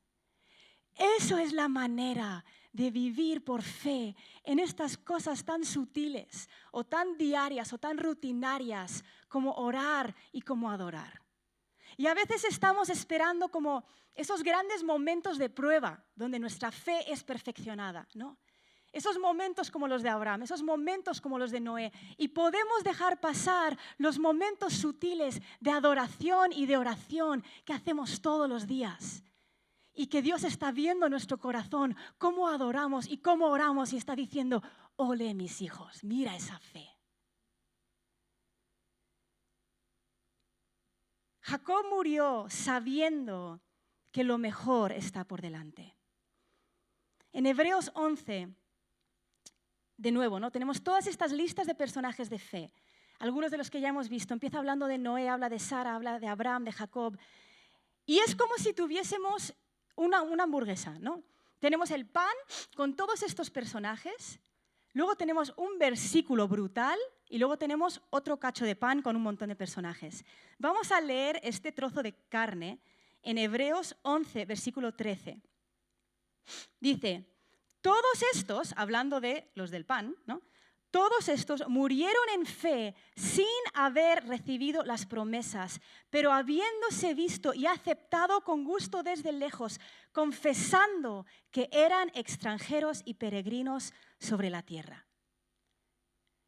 Eso 0.95 1.39
es 1.39 1.53
la 1.53 1.69
manera 1.69 2.45
de 2.73 2.91
vivir 2.91 3.45
por 3.45 3.63
fe 3.63 4.17
en 4.45 4.59
estas 4.59 4.97
cosas 4.97 5.45
tan 5.45 5.65
sutiles 5.65 6.49
o 6.71 6.85
tan 6.85 7.17
diarias 7.17 7.73
o 7.73 7.79
tan 7.79 7.99
rutinarias 7.99 9.05
como 9.29 9.53
orar 9.53 10.15
y 10.33 10.43
como 10.43 10.71
adorar. 10.71 11.23
Y 11.97 12.07
a 12.07 12.15
veces 12.15 12.45
estamos 12.45 12.89
esperando 12.89 13.49
como 13.49 13.85
esos 14.15 14.43
grandes 14.43 14.83
momentos 14.83 15.39
de 15.39 15.51
prueba 15.51 16.05
donde 16.15 16.39
nuestra 16.39 16.73
fe 16.73 17.11
es 17.11 17.23
perfeccionada, 17.23 18.09
¿no? 18.15 18.39
Esos 18.93 19.19
momentos 19.19 19.71
como 19.71 19.89
los 19.89 20.03
de 20.03 20.11
Abraham, 20.11 20.43
esos 20.43 20.63
momentos 20.63 21.21
como 21.21 21.39
los 21.39 21.51
de 21.51 21.61
Noé. 21.61 21.93
Y 22.19 22.29
podemos 22.29 22.85
dejar 22.85 23.21
pasar 23.21 23.79
los 23.97 24.19
momentos 24.19 24.75
sutiles 24.75 25.41
de 25.61 25.71
adoración 25.71 26.53
y 26.53 26.67
de 26.67 26.77
oración 26.77 27.43
que 27.65 27.73
hacemos 27.73 28.21
todos 28.21 28.51
los 28.51 28.67
días 28.67 29.25
y 29.95 30.07
que 30.07 30.23
Dios 30.23 30.45
está 30.45 30.73
viendo 30.73 31.09
nuestro 31.09 31.39
corazón, 31.39 31.97
cómo 32.19 32.49
adoramos 32.49 33.09
y 33.09 33.19
cómo 33.19 33.47
oramos 33.47 33.93
y 33.93 33.97
está 33.97 34.17
diciendo, 34.17 34.63
ole 34.97 35.35
mis 35.35 35.61
hijos, 35.61 36.03
mira 36.05 36.35
esa 36.35 36.59
fe. 36.59 36.89
Jacob 41.41 41.85
murió 41.91 42.47
sabiendo 42.49 43.61
que 44.13 44.25
lo 44.25 44.39
mejor 44.39 44.93
está 44.93 45.25
por 45.25 45.43
delante. 45.43 45.97
En 47.33 47.47
Hebreos 47.47 47.91
11, 47.95 48.55
de 49.97 50.13
nuevo, 50.13 50.39
¿no? 50.39 50.51
tenemos 50.51 50.83
todas 50.83 51.07
estas 51.07 51.33
listas 51.33 51.67
de 51.67 51.75
personajes 51.75 52.31
de 52.31 52.39
fe. 52.39 52.73
Algunos 53.19 53.51
de 53.51 53.59
los 53.59 53.71
que 53.71 53.81
ya 53.81 53.89
hemos 53.89 54.09
visto. 54.09 54.35
Empieza 54.35 54.59
hablando 54.59 54.87
de 54.87 54.99
Noé, 54.99 55.29
habla 55.29 55.49
de 55.49 55.59
Sara, 55.59 55.95
habla 55.95 56.19
de 56.19 56.27
Abraham, 56.27 56.65
de 56.65 56.73
Jacob. 56.73 57.17
Y 58.05 58.19
es 58.19 58.35
como 58.35 58.57
si 58.57 58.73
tuviésemos 58.73 59.55
una, 60.05 60.43
hamburguesa, 60.43 60.99
¿no? 60.99 61.23
Tenemos 61.59 61.91
el 61.91 62.07
pan 62.07 62.35
con 62.75 62.97
todos 62.97 63.23
estos 63.23 63.51
personajes, 63.51 64.41
luego 64.93 65.17
tenemos 65.17 65.55
un 65.57 65.79
versículo 65.79 66.49
brutal 66.49 66.99
y 67.29 67.39
luego 67.39 67.57
tenemos 67.57 68.03
otro 68.11 68.39
cacho 68.39 68.65
de 68.65 68.77
pan 68.77 69.01
con 69.01 69.17
un 69.17 69.23
montón 69.23 69.49
de 69.49 69.57
personajes. 69.57 70.25
Vamos 70.59 70.91
a 70.91 71.01
leer 71.01 71.41
este 71.43 71.73
trozo 71.73 72.03
de 72.03 72.15
carne 72.29 72.81
en 73.23 73.39
Hebreos 73.39 73.97
11, 74.03 74.45
versículo 74.45 74.93
13. 74.93 75.41
Dice, 76.81 77.25
todos 77.81 78.23
estos, 78.35 78.75
hablando 78.77 79.21
de 79.21 79.51
los 79.55 79.71
del 79.71 79.85
pan, 79.85 80.17
¿no? 80.27 80.43
Todos 80.93 81.31
estos 81.31 81.67
murieron 81.69 82.29
en 82.35 82.45
fe 82.45 82.95
sin 83.17 83.47
haber 83.73 84.29
recibido 84.29 84.85
las 84.85 85.07
promesas, 85.07 85.81
pero 86.11 86.33
habiéndose 86.33 87.15
visto 87.15 87.55
y 87.55 87.65
aceptado 87.65 88.43
con 88.43 88.63
gusto 88.63 89.03
desde 89.03 89.33
lejos, 89.33 89.81
confesando 90.13 91.25
que 91.51 91.71
eran 91.73 92.13
extranjeros 92.15 93.01
y 93.07 93.15
peregrinos 93.15 93.95
sobre 94.19 94.51
la 94.51 94.63
tierra. 94.63 95.07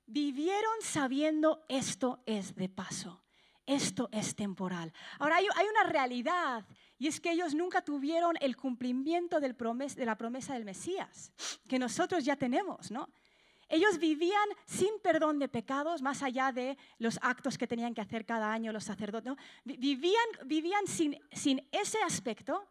Vivieron 0.05 0.75
sabiendo 0.83 1.65
esto 1.71 2.23
es 2.27 2.55
de 2.55 2.69
paso, 2.69 3.25
esto 3.65 4.11
es 4.13 4.37
temporal. 4.37 4.93
Ahora 5.21 5.37
hay, 5.37 5.47
una 5.47 5.91
realidad 5.91 6.67
y 6.99 7.07
es 7.07 7.19
que 7.19 7.33
ellos 7.33 7.55
nunca 7.55 7.81
tuvieron 7.81 8.37
el 8.43 8.59
cumplimiento 8.59 9.41
de 9.41 9.55
la 10.05 10.19
promesa 10.19 10.53
del 10.53 10.67
Mesías, 10.67 11.33
que 11.67 11.79
nosotros 11.79 12.27
ya 12.27 12.37
tenemos, 12.37 12.91
¿no? 12.91 13.09
Ellos 13.69 13.99
vivían 13.99 14.49
sin 14.67 14.99
perdón 15.03 15.39
de 15.39 15.49
pecados, 15.49 16.03
más 16.03 16.23
allá 16.23 16.53
de 16.53 16.77
los 16.99 17.19
actos 17.23 17.59
que 17.59 17.67
tenían 17.67 17.95
que 17.95 18.01
hacer 18.01 18.27
cada 18.27 18.53
año 18.53 18.73
los 18.73 18.85
sacerdotes. 18.85 19.35
Vivían, 19.65 20.27
vivían 20.45 20.87
sin, 20.87 21.19
sin 21.33 21.67
ese 21.73 22.03
aspecto, 22.03 22.69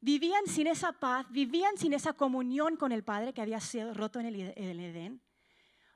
vivían 0.00 0.46
sin 0.46 0.66
esa 0.66 0.92
paz, 0.92 1.26
vivían 1.30 1.76
sin 1.76 1.92
esa 1.92 2.12
comunión 2.12 2.76
con 2.76 2.92
el 2.92 3.04
Padre 3.04 3.32
que 3.32 3.42
había 3.42 3.60
sido 3.60 3.94
roto 3.94 4.20
en 4.20 4.26
el, 4.26 4.40
el 4.56 4.80
Edén. 4.80 5.22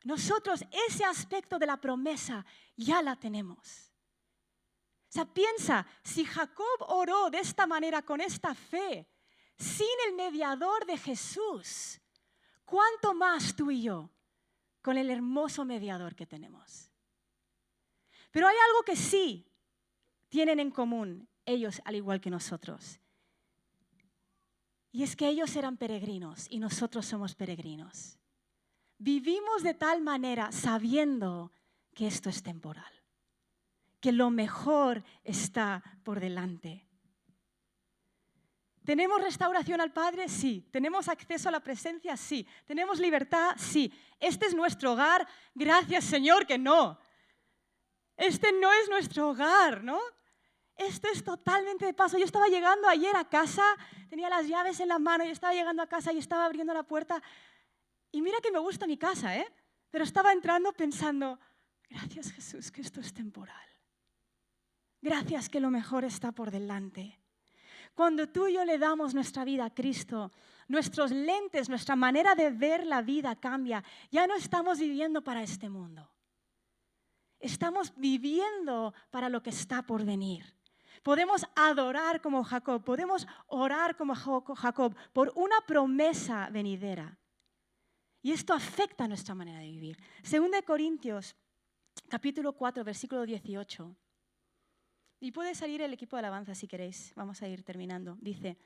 Nosotros 0.04 0.64
ese 0.88 1.04
aspecto 1.04 1.58
de 1.58 1.66
la 1.66 1.80
promesa 1.80 2.44
ya 2.76 3.02
la 3.02 3.16
tenemos. 3.16 3.90
O 5.08 5.12
sea, 5.14 5.24
piensa, 5.24 5.86
si 6.02 6.24
Jacob 6.24 6.84
oró 6.88 7.30
de 7.30 7.38
esta 7.38 7.66
manera, 7.66 8.02
con 8.02 8.20
esta 8.20 8.54
fe, 8.54 9.08
sin 9.56 9.86
el 10.08 10.14
mediador 10.14 10.84
de 10.84 10.98
Jesús, 10.98 12.00
¿Cuánto 12.64 13.14
más 13.14 13.54
tú 13.54 13.70
y 13.70 13.82
yo 13.82 14.10
con 14.82 14.96
el 14.96 15.10
hermoso 15.10 15.64
mediador 15.64 16.14
que 16.14 16.26
tenemos? 16.26 16.90
Pero 18.30 18.48
hay 18.48 18.56
algo 18.68 18.82
que 18.82 18.96
sí 18.96 19.46
tienen 20.28 20.58
en 20.58 20.70
común 20.70 21.28
ellos 21.46 21.80
al 21.84 21.94
igual 21.94 22.20
que 22.20 22.30
nosotros. 22.30 22.98
Y 24.90 25.02
es 25.02 25.16
que 25.16 25.28
ellos 25.28 25.54
eran 25.56 25.76
peregrinos 25.76 26.46
y 26.50 26.58
nosotros 26.58 27.06
somos 27.06 27.34
peregrinos. 27.34 28.18
Vivimos 28.98 29.62
de 29.62 29.74
tal 29.74 30.00
manera 30.00 30.52
sabiendo 30.52 31.52
que 31.94 32.06
esto 32.06 32.28
es 32.28 32.42
temporal, 32.42 32.92
que 34.00 34.12
lo 34.12 34.30
mejor 34.30 35.04
está 35.24 35.82
por 36.02 36.20
delante. 36.20 36.86
¿Tenemos 38.84 39.22
restauración 39.22 39.80
al 39.80 39.92
Padre? 39.92 40.28
Sí. 40.28 40.68
¿Tenemos 40.70 41.08
acceso 41.08 41.48
a 41.48 41.52
la 41.52 41.60
presencia? 41.60 42.16
Sí. 42.16 42.46
¿Tenemos 42.66 42.98
libertad? 42.98 43.54
Sí. 43.56 43.92
¿Este 44.20 44.46
es 44.46 44.54
nuestro 44.54 44.92
hogar? 44.92 45.26
Gracias 45.54 46.04
Señor 46.04 46.46
que 46.46 46.58
no. 46.58 46.98
Este 48.16 48.52
no 48.52 48.72
es 48.72 48.88
nuestro 48.88 49.30
hogar, 49.30 49.82
¿no? 49.82 49.98
Esto 50.76 51.08
es 51.12 51.24
totalmente 51.24 51.86
de 51.86 51.94
paso. 51.94 52.18
Yo 52.18 52.24
estaba 52.24 52.48
llegando 52.48 52.88
ayer 52.88 53.14
a 53.16 53.28
casa, 53.28 53.64
tenía 54.08 54.28
las 54.28 54.46
llaves 54.48 54.80
en 54.80 54.88
la 54.88 54.98
mano 54.98 55.24
y 55.24 55.30
estaba 55.30 55.54
llegando 55.54 55.82
a 55.82 55.86
casa 55.86 56.12
y 56.12 56.18
estaba 56.18 56.44
abriendo 56.44 56.74
la 56.74 56.82
puerta. 56.82 57.22
Y 58.10 58.22
mira 58.22 58.38
que 58.42 58.50
me 58.50 58.58
gusta 58.58 58.86
mi 58.86 58.96
casa, 58.98 59.36
¿eh? 59.36 59.46
Pero 59.90 60.04
estaba 60.04 60.32
entrando 60.32 60.72
pensando, 60.72 61.38
gracias 61.88 62.32
Jesús 62.32 62.70
que 62.70 62.80
esto 62.80 63.00
es 63.00 63.14
temporal. 63.14 63.68
Gracias 65.00 65.48
que 65.48 65.60
lo 65.60 65.70
mejor 65.70 66.04
está 66.04 66.32
por 66.32 66.50
delante. 66.50 67.23
Cuando 67.94 68.28
tú 68.28 68.48
y 68.48 68.54
yo 68.54 68.64
le 68.64 68.78
damos 68.78 69.14
nuestra 69.14 69.44
vida 69.44 69.66
a 69.66 69.74
Cristo, 69.74 70.32
nuestros 70.68 71.10
lentes, 71.10 71.68
nuestra 71.68 71.94
manera 71.96 72.34
de 72.34 72.50
ver 72.50 72.86
la 72.86 73.02
vida 73.02 73.36
cambia. 73.36 73.84
Ya 74.10 74.26
no 74.26 74.34
estamos 74.34 74.78
viviendo 74.78 75.22
para 75.22 75.42
este 75.42 75.68
mundo. 75.68 76.10
Estamos 77.38 77.92
viviendo 77.96 78.94
para 79.10 79.28
lo 79.28 79.42
que 79.42 79.50
está 79.50 79.82
por 79.82 80.04
venir. 80.04 80.44
Podemos 81.02 81.44
adorar 81.54 82.20
como 82.22 82.42
Jacob, 82.42 82.82
podemos 82.82 83.26
orar 83.46 83.96
como 83.96 84.14
Jacob 84.14 84.96
por 85.12 85.32
una 85.36 85.60
promesa 85.66 86.48
venidera. 86.50 87.18
Y 88.22 88.32
esto 88.32 88.54
afecta 88.54 89.06
nuestra 89.06 89.34
manera 89.34 89.58
de 89.58 89.66
vivir. 89.66 89.98
Según 90.22 90.50
de 90.50 90.62
Corintios, 90.62 91.36
capítulo 92.08 92.54
4, 92.54 92.82
versículo 92.82 93.26
18. 93.26 93.94
Y 95.24 95.32
puede 95.32 95.54
salir 95.54 95.80
el 95.80 95.94
equipo 95.94 96.16
de 96.16 96.20
alabanza 96.20 96.54
si 96.54 96.68
queréis. 96.68 97.14
Vamos 97.16 97.40
a 97.40 97.48
ir 97.48 97.62
terminando. 97.62 98.18
Dice, 98.20 98.58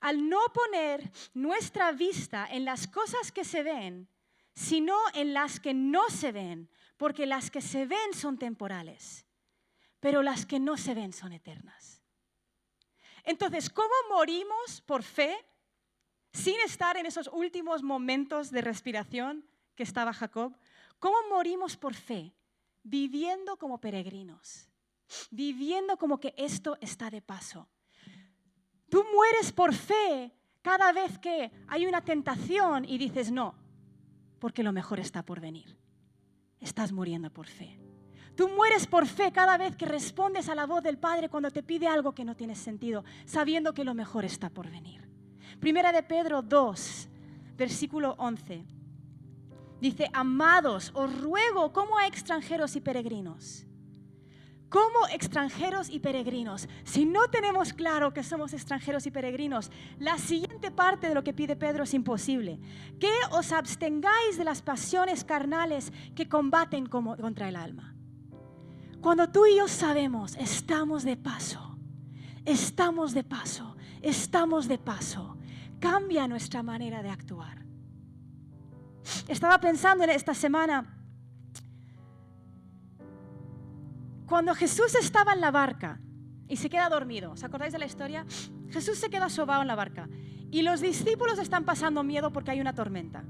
al 0.00 0.28
no 0.28 0.38
poner 0.52 1.10
nuestra 1.32 1.92
vista 1.92 2.46
en 2.50 2.66
las 2.66 2.86
cosas 2.86 3.32
que 3.32 3.42
se 3.42 3.62
ven, 3.62 4.06
sino 4.54 4.94
en 5.14 5.32
las 5.32 5.58
que 5.58 5.72
no 5.72 6.10
se 6.10 6.30
ven, 6.30 6.68
porque 6.98 7.24
las 7.24 7.50
que 7.50 7.62
se 7.62 7.86
ven 7.86 8.12
son 8.12 8.36
temporales, 8.36 9.24
pero 9.98 10.22
las 10.22 10.44
que 10.44 10.60
no 10.60 10.76
se 10.76 10.92
ven 10.92 11.14
son 11.14 11.32
eternas. 11.32 12.02
Entonces, 13.24 13.70
¿cómo 13.70 13.94
morimos 14.10 14.82
por 14.82 15.02
fe 15.02 15.34
sin 16.34 16.60
estar 16.66 16.98
en 16.98 17.06
esos 17.06 17.30
últimos 17.32 17.82
momentos 17.82 18.50
de 18.50 18.60
respiración 18.60 19.42
que 19.74 19.84
estaba 19.84 20.12
Jacob? 20.12 20.54
¿Cómo 20.98 21.16
morimos 21.30 21.78
por 21.78 21.94
fe? 21.94 22.34
Viviendo 22.82 23.56
como 23.56 23.80
peregrinos 23.80 24.68
viviendo 25.30 25.96
como 25.96 26.18
que 26.18 26.34
esto 26.36 26.76
está 26.80 27.10
de 27.10 27.22
paso. 27.22 27.68
Tú 28.88 29.04
mueres 29.14 29.52
por 29.52 29.74
fe 29.74 30.32
cada 30.62 30.92
vez 30.92 31.18
que 31.18 31.50
hay 31.68 31.86
una 31.86 32.02
tentación 32.02 32.84
y 32.84 32.98
dices 32.98 33.30
no, 33.30 33.54
porque 34.38 34.62
lo 34.62 34.72
mejor 34.72 35.00
está 35.00 35.24
por 35.24 35.40
venir. 35.40 35.78
Estás 36.60 36.92
muriendo 36.92 37.30
por 37.30 37.46
fe. 37.46 37.80
Tú 38.34 38.48
mueres 38.48 38.86
por 38.86 39.06
fe 39.06 39.32
cada 39.32 39.56
vez 39.56 39.76
que 39.76 39.86
respondes 39.86 40.48
a 40.48 40.54
la 40.54 40.66
voz 40.66 40.82
del 40.82 40.98
Padre 40.98 41.28
cuando 41.28 41.50
te 41.50 41.62
pide 41.62 41.88
algo 41.88 42.12
que 42.12 42.24
no 42.24 42.36
tiene 42.36 42.54
sentido, 42.54 43.04
sabiendo 43.24 43.72
que 43.72 43.84
lo 43.84 43.94
mejor 43.94 44.24
está 44.24 44.50
por 44.50 44.70
venir. 44.70 45.08
Primera 45.58 45.90
de 45.90 46.02
Pedro 46.02 46.42
2, 46.42 47.08
versículo 47.56 48.14
11. 48.18 48.64
Dice, 49.80 50.10
amados, 50.12 50.90
os 50.94 51.18
ruego 51.20 51.72
como 51.72 51.98
a 51.98 52.06
extranjeros 52.06 52.76
y 52.76 52.80
peregrinos 52.80 53.65
como 54.68 55.06
extranjeros 55.12 55.88
y 55.90 56.00
peregrinos. 56.00 56.68
Si 56.84 57.04
no 57.04 57.28
tenemos 57.28 57.72
claro 57.72 58.12
que 58.12 58.22
somos 58.22 58.52
extranjeros 58.52 59.06
y 59.06 59.10
peregrinos, 59.10 59.70
la 59.98 60.18
siguiente 60.18 60.70
parte 60.70 61.08
de 61.08 61.14
lo 61.14 61.22
que 61.22 61.32
pide 61.32 61.56
Pedro 61.56 61.84
es 61.84 61.94
imposible. 61.94 62.58
Que 62.98 63.12
os 63.30 63.52
abstengáis 63.52 64.36
de 64.36 64.44
las 64.44 64.62
pasiones 64.62 65.24
carnales 65.24 65.92
que 66.14 66.28
combaten 66.28 66.86
contra 66.86 67.48
el 67.48 67.56
alma. 67.56 67.94
Cuando 69.00 69.28
tú 69.30 69.46
y 69.46 69.56
yo 69.56 69.68
sabemos, 69.68 70.36
estamos 70.36 71.04
de 71.04 71.16
paso, 71.16 71.78
estamos 72.44 73.14
de 73.14 73.22
paso, 73.22 73.76
estamos 74.02 74.66
de 74.66 74.78
paso, 74.78 75.36
cambia 75.78 76.26
nuestra 76.26 76.62
manera 76.62 77.02
de 77.02 77.10
actuar. 77.10 77.64
Estaba 79.28 79.60
pensando 79.60 80.02
en 80.02 80.10
esta 80.10 80.34
semana, 80.34 80.95
Cuando 84.26 84.54
Jesús 84.54 84.94
estaba 84.96 85.32
en 85.32 85.40
la 85.40 85.52
barca 85.52 86.00
y 86.48 86.56
se 86.56 86.68
queda 86.68 86.88
dormido, 86.88 87.32
¿os 87.32 87.44
acordáis 87.44 87.72
de 87.72 87.78
la 87.78 87.86
historia? 87.86 88.26
Jesús 88.70 88.98
se 88.98 89.08
queda 89.08 89.28
sobado 89.28 89.62
en 89.62 89.68
la 89.68 89.76
barca 89.76 90.08
y 90.50 90.62
los 90.62 90.80
discípulos 90.80 91.38
están 91.38 91.64
pasando 91.64 92.02
miedo 92.02 92.32
porque 92.32 92.50
hay 92.50 92.60
una 92.60 92.74
tormenta. 92.74 93.24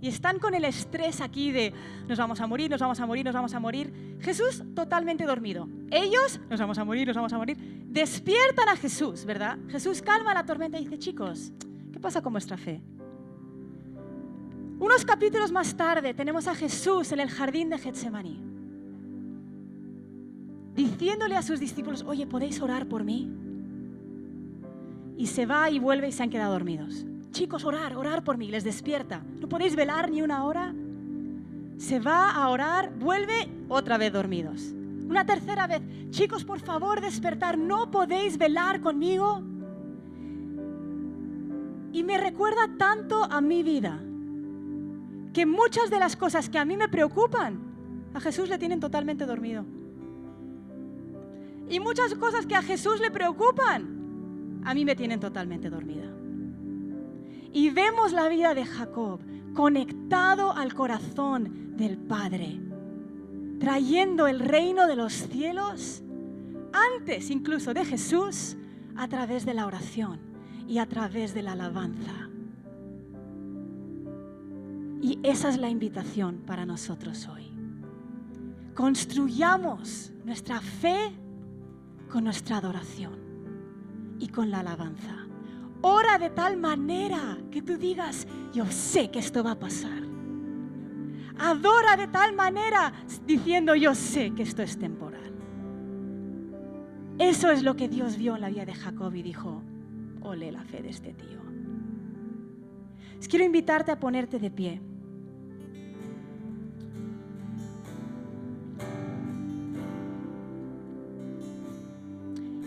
Y 0.00 0.08
están 0.08 0.38
con 0.38 0.54
el 0.54 0.64
estrés 0.64 1.20
aquí 1.20 1.52
de 1.52 1.72
nos 2.08 2.18
vamos 2.18 2.40
a 2.40 2.46
morir, 2.46 2.70
nos 2.70 2.80
vamos 2.80 2.98
a 2.98 3.06
morir, 3.06 3.24
nos 3.24 3.34
vamos 3.34 3.54
a 3.54 3.60
morir. 3.60 4.18
Jesús 4.20 4.64
totalmente 4.74 5.24
dormido. 5.24 5.68
Ellos, 5.90 6.40
nos 6.48 6.58
vamos 6.58 6.78
a 6.78 6.84
morir, 6.84 7.06
nos 7.06 7.14
vamos 7.14 7.32
a 7.32 7.38
morir. 7.38 7.56
Despiertan 7.86 8.68
a 8.70 8.76
Jesús, 8.76 9.24
¿verdad? 9.26 9.58
Jesús 9.68 10.02
calma 10.02 10.34
la 10.34 10.44
tormenta 10.44 10.78
y 10.78 10.84
dice, 10.84 10.98
chicos, 10.98 11.52
¿qué 11.92 12.00
pasa 12.00 12.20
con 12.20 12.32
vuestra 12.32 12.56
fe? 12.56 12.82
Unos 14.80 15.04
capítulos 15.04 15.52
más 15.52 15.76
tarde 15.76 16.14
tenemos 16.14 16.48
a 16.48 16.54
Jesús 16.54 17.12
en 17.12 17.20
el 17.20 17.30
jardín 17.30 17.68
de 17.68 17.78
Getsemaní 17.78 18.51
diciéndole 20.74 21.36
a 21.36 21.42
sus 21.42 21.60
discípulos, 21.60 22.04
oye, 22.06 22.26
¿podéis 22.26 22.60
orar 22.60 22.86
por 22.86 23.04
mí? 23.04 23.30
Y 25.16 25.26
se 25.26 25.46
va 25.46 25.70
y 25.70 25.78
vuelve 25.78 26.08
y 26.08 26.12
se 26.12 26.22
han 26.22 26.30
quedado 26.30 26.52
dormidos. 26.52 27.04
Chicos, 27.30 27.64
orar, 27.64 27.96
orar 27.96 28.24
por 28.24 28.36
mí, 28.36 28.48
les 28.48 28.64
despierta. 28.64 29.22
¿No 29.40 29.48
podéis 29.48 29.76
velar 29.76 30.10
ni 30.10 30.22
una 30.22 30.44
hora? 30.44 30.74
Se 31.78 31.98
va 31.98 32.30
a 32.30 32.48
orar, 32.48 32.92
vuelve 32.98 33.48
otra 33.68 33.98
vez 33.98 34.12
dormidos. 34.12 34.74
Una 35.08 35.26
tercera 35.26 35.66
vez, 35.66 35.82
chicos, 36.10 36.44
por 36.44 36.60
favor, 36.60 37.00
despertar, 37.00 37.58
¿no 37.58 37.90
podéis 37.90 38.38
velar 38.38 38.80
conmigo? 38.80 39.42
Y 41.92 42.02
me 42.02 42.16
recuerda 42.18 42.70
tanto 42.78 43.24
a 43.24 43.40
mi 43.40 43.62
vida, 43.62 44.00
que 45.32 45.44
muchas 45.44 45.90
de 45.90 45.98
las 45.98 46.16
cosas 46.16 46.48
que 46.48 46.58
a 46.58 46.64
mí 46.64 46.76
me 46.76 46.88
preocupan, 46.88 47.58
a 48.14 48.20
Jesús 48.20 48.48
le 48.48 48.58
tienen 48.58 48.80
totalmente 48.80 49.26
dormido. 49.26 49.64
Y 51.68 51.80
muchas 51.80 52.14
cosas 52.14 52.46
que 52.46 52.54
a 52.54 52.62
Jesús 52.62 53.00
le 53.00 53.10
preocupan, 53.10 54.60
a 54.64 54.74
mí 54.74 54.84
me 54.84 54.94
tienen 54.94 55.20
totalmente 55.20 55.70
dormida. 55.70 56.10
Y 57.52 57.70
vemos 57.70 58.12
la 58.12 58.28
vida 58.28 58.54
de 58.54 58.64
Jacob 58.64 59.20
conectado 59.54 60.52
al 60.52 60.74
corazón 60.74 61.76
del 61.76 61.98
Padre, 61.98 62.60
trayendo 63.58 64.26
el 64.26 64.40
reino 64.40 64.86
de 64.86 64.96
los 64.96 65.12
cielos 65.12 66.02
antes 66.72 67.30
incluso 67.30 67.74
de 67.74 67.84
Jesús 67.84 68.56
a 68.96 69.08
través 69.08 69.44
de 69.44 69.54
la 69.54 69.66
oración 69.66 70.20
y 70.66 70.78
a 70.78 70.86
través 70.86 71.34
de 71.34 71.42
la 71.42 71.52
alabanza. 71.52 72.30
Y 75.02 75.18
esa 75.22 75.48
es 75.48 75.58
la 75.58 75.68
invitación 75.68 76.42
para 76.46 76.64
nosotros 76.64 77.28
hoy. 77.28 77.50
Construyamos 78.74 80.12
nuestra 80.24 80.60
fe 80.60 81.12
con 82.12 82.24
nuestra 82.24 82.58
adoración 82.58 83.14
y 84.18 84.28
con 84.28 84.50
la 84.50 84.60
alabanza. 84.60 85.26
Ora 85.80 86.18
de 86.18 86.28
tal 86.28 86.58
manera 86.58 87.38
que 87.50 87.62
tú 87.62 87.78
digas, 87.78 88.28
yo 88.52 88.66
sé 88.66 89.10
que 89.10 89.18
esto 89.18 89.42
va 89.42 89.52
a 89.52 89.58
pasar. 89.58 90.02
Adora 91.38 91.96
de 91.96 92.08
tal 92.08 92.34
manera 92.34 92.92
diciendo, 93.26 93.74
yo 93.74 93.94
sé 93.94 94.32
que 94.32 94.42
esto 94.42 94.62
es 94.62 94.78
temporal. 94.78 95.32
Eso 97.18 97.50
es 97.50 97.62
lo 97.62 97.76
que 97.76 97.88
Dios 97.88 98.18
vio 98.18 98.34
en 98.34 98.42
la 98.42 98.50
vida 98.50 98.66
de 98.66 98.74
Jacob 98.74 99.14
y 99.14 99.22
dijo, 99.22 99.62
ole 100.20 100.52
la 100.52 100.62
fe 100.64 100.82
de 100.82 100.90
este 100.90 101.14
tío. 101.14 101.40
Quiero 103.26 103.46
invitarte 103.46 103.90
a 103.90 103.98
ponerte 103.98 104.38
de 104.38 104.50
pie. 104.50 104.82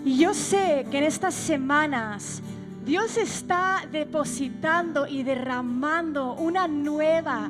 Y 0.05 0.17
yo 0.17 0.35
sé 0.35 0.85
que 0.91 0.99
en 0.99 1.03
estas 1.03 1.33
semanas 1.33 2.43
Dios 2.85 3.17
está 3.17 3.87
depositando 3.91 5.07
y 5.07 5.23
derramando 5.23 6.35
una 6.35 6.67
nueva 6.67 7.49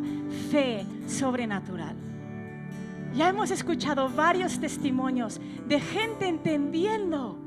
fe 0.49 0.85
sobrenatural. 1.05 1.97
Ya 3.13 3.27
hemos 3.27 3.51
escuchado 3.51 4.09
varios 4.09 4.57
testimonios 4.57 5.41
de 5.67 5.81
gente 5.81 6.27
entendiendo 6.27 7.37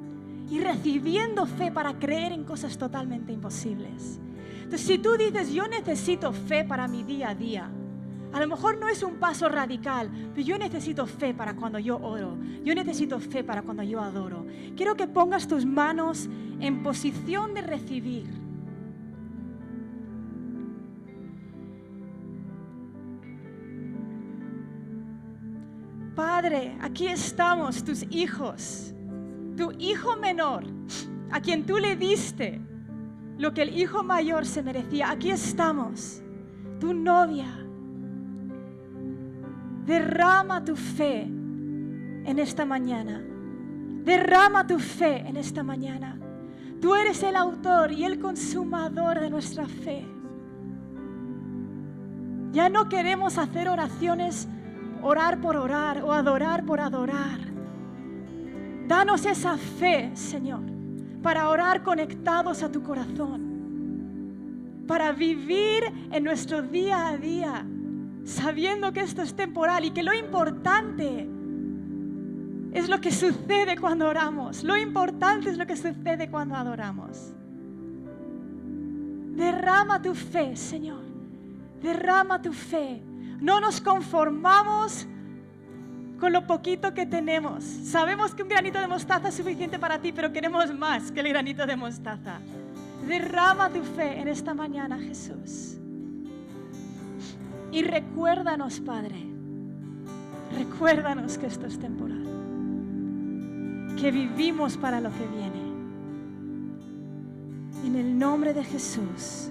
y 0.51 0.61
recibiendo 0.61 1.47
fe 1.47 1.73
para 1.73 1.95
creer 1.95 2.33
en 2.33 2.45
cosas 2.45 2.77
totalmente 2.77 3.33
imposibles. 3.33 4.21
Entonces, 4.65 4.87
si 4.87 4.99
tú 4.99 5.17
dices, 5.17 5.51
yo 5.53 5.67
necesito 5.69 6.35
fe 6.35 6.65
para 6.65 6.87
mi 6.87 7.03
día 7.03 7.31
a 7.31 7.35
día, 7.35 7.71
A 8.33 8.41
lo 8.41 8.47
mejor 8.47 8.79
no 8.79 8.89
es 8.89 9.03
un 9.03 9.17
paso 9.17 9.49
radical, 9.49 10.11
pero 10.35 10.47
yo 10.47 10.59
necesito 10.59 11.07
fe 11.07 11.33
para 11.33 11.55
cuando 11.57 11.79
yo 11.79 11.99
oro. 11.99 12.37
Yo 12.63 12.75
necesito 12.75 13.19
fe 13.21 13.43
para 13.43 13.63
cuando 13.63 13.83
yo 13.83 14.01
adoro. 14.01 14.47
Quiero 14.77 14.97
que 14.97 15.07
pongas 15.07 15.49
tus 15.49 15.65
manos 15.65 16.29
en 16.61 16.83
posición 16.83 17.55
de 17.55 17.63
recibir. 17.63 18.27
Padre, 26.15 26.77
aquí 26.81 27.07
estamos, 27.07 27.85
tus 27.85 28.03
hijos, 28.11 28.93
tu 29.57 29.73
hijo 29.79 30.17
menor, 30.17 30.65
a 31.31 31.41
quien 31.41 31.65
tú 31.65 31.79
le 31.79 31.95
diste 31.95 32.61
lo 33.39 33.55
que 33.55 33.63
el 33.63 33.79
hijo 33.79 34.03
mayor 34.03 34.45
se 34.45 34.63
merecía. 34.63 35.11
Aquí 35.13 35.31
estamos, 35.31 36.21
tu 36.81 36.93
novia. 36.93 37.68
Derrama 39.89 40.65
tu 40.65 40.77
fe 40.77 41.23
en 41.23 42.39
esta 42.39 42.65
mañana. 42.65 43.21
Derrama 44.05 44.67
tu 44.67 44.79
fe 44.79 45.25
en 45.27 45.37
esta 45.37 45.65
mañana. 45.65 46.17
Tú 46.81 46.95
eres 46.95 47.23
el 47.25 47.35
autor 47.35 47.91
y 47.91 48.05
el 48.05 48.21
consumador 48.21 49.19
de 49.19 49.31
nuestra 49.31 49.67
fe. 49.67 50.07
Ya 52.53 52.69
no 52.69 52.89
queremos 52.89 53.37
hacer 53.37 53.69
oraciones, 53.69 54.47
orar 55.03 55.41
por 55.41 55.57
orar 55.57 56.05
o 56.05 56.13
adorar 56.13 56.65
por 56.65 56.81
adorar. 56.81 57.41
Danos 58.87 59.27
esa 59.27 59.57
fe, 59.57 60.13
Señor 60.15 60.79
para 61.23 61.49
orar 61.49 61.83
conectados 61.83 62.63
a 62.63 62.71
tu 62.71 62.83
corazón, 62.83 64.85
para 64.87 65.13
vivir 65.13 65.85
en 66.11 66.25
nuestro 66.25 66.63
día 66.63 67.09
a 67.09 67.17
día, 67.17 67.67
sabiendo 68.29 68.93
que 68.93 69.01
esto 69.01 69.23
es 69.23 69.35
temporal 69.35 69.87
y 69.87 69.91
que 69.91 70.03
lo 70.03 70.13
importante 70.13 71.27
es 72.73 72.89
lo 72.89 73.01
que 73.01 73.11
sucede 73.11 73.79
cuando 73.79 74.07
oramos, 74.07 74.63
lo 74.63 74.77
importante 74.77 75.49
es 75.49 75.57
lo 75.57 75.67
que 75.67 75.77
sucede 75.77 76.29
cuando 76.31 76.55
adoramos. 76.55 77.33
Derrama 79.35 80.03
tu 80.03 80.15
fe, 80.15 80.55
Señor, 80.57 81.03
derrama 81.83 82.43
tu 82.43 82.53
fe. 82.53 83.03
No 83.41 83.61
nos 83.61 83.81
conformamos 83.81 85.07
con 86.21 86.33
lo 86.33 86.47
poquito 86.47 86.93
que 86.93 87.07
tenemos. 87.07 87.65
Sabemos 87.65 88.35
que 88.35 88.43
un 88.43 88.49
granito 88.49 88.79
de 88.79 88.89
mostaza 88.89 89.29
es 89.29 89.37
suficiente 89.37 89.79
para 89.79 90.01
ti, 90.01 90.13
pero 90.13 90.33
queremos 90.33 90.75
más 90.75 91.11
que 91.13 91.21
el 91.21 91.29
granito 91.29 91.65
de 91.65 91.77
mostaza. 91.77 92.41
Derrama 93.07 93.71
tu 93.71 93.83
fe 93.83 94.21
en 94.21 94.29
esta 94.29 94.53
mañana, 94.53 94.99
Jesús. 94.99 95.79
Y 97.71 97.83
recuérdanos, 97.83 98.81
Padre, 98.81 99.17
recuérdanos 100.57 101.37
que 101.39 101.47
esto 101.47 101.67
es 101.67 101.79
temporal, 101.79 102.25
que 104.01 104.11
vivimos 104.11 104.77
para 104.77 105.01
lo 105.01 105.11
que 105.11 105.27
viene. 105.37 105.69
En 107.85 107.97
el 107.97 108.19
nombre 108.19 108.55
de 108.55 108.65
Jesús. 108.65 109.51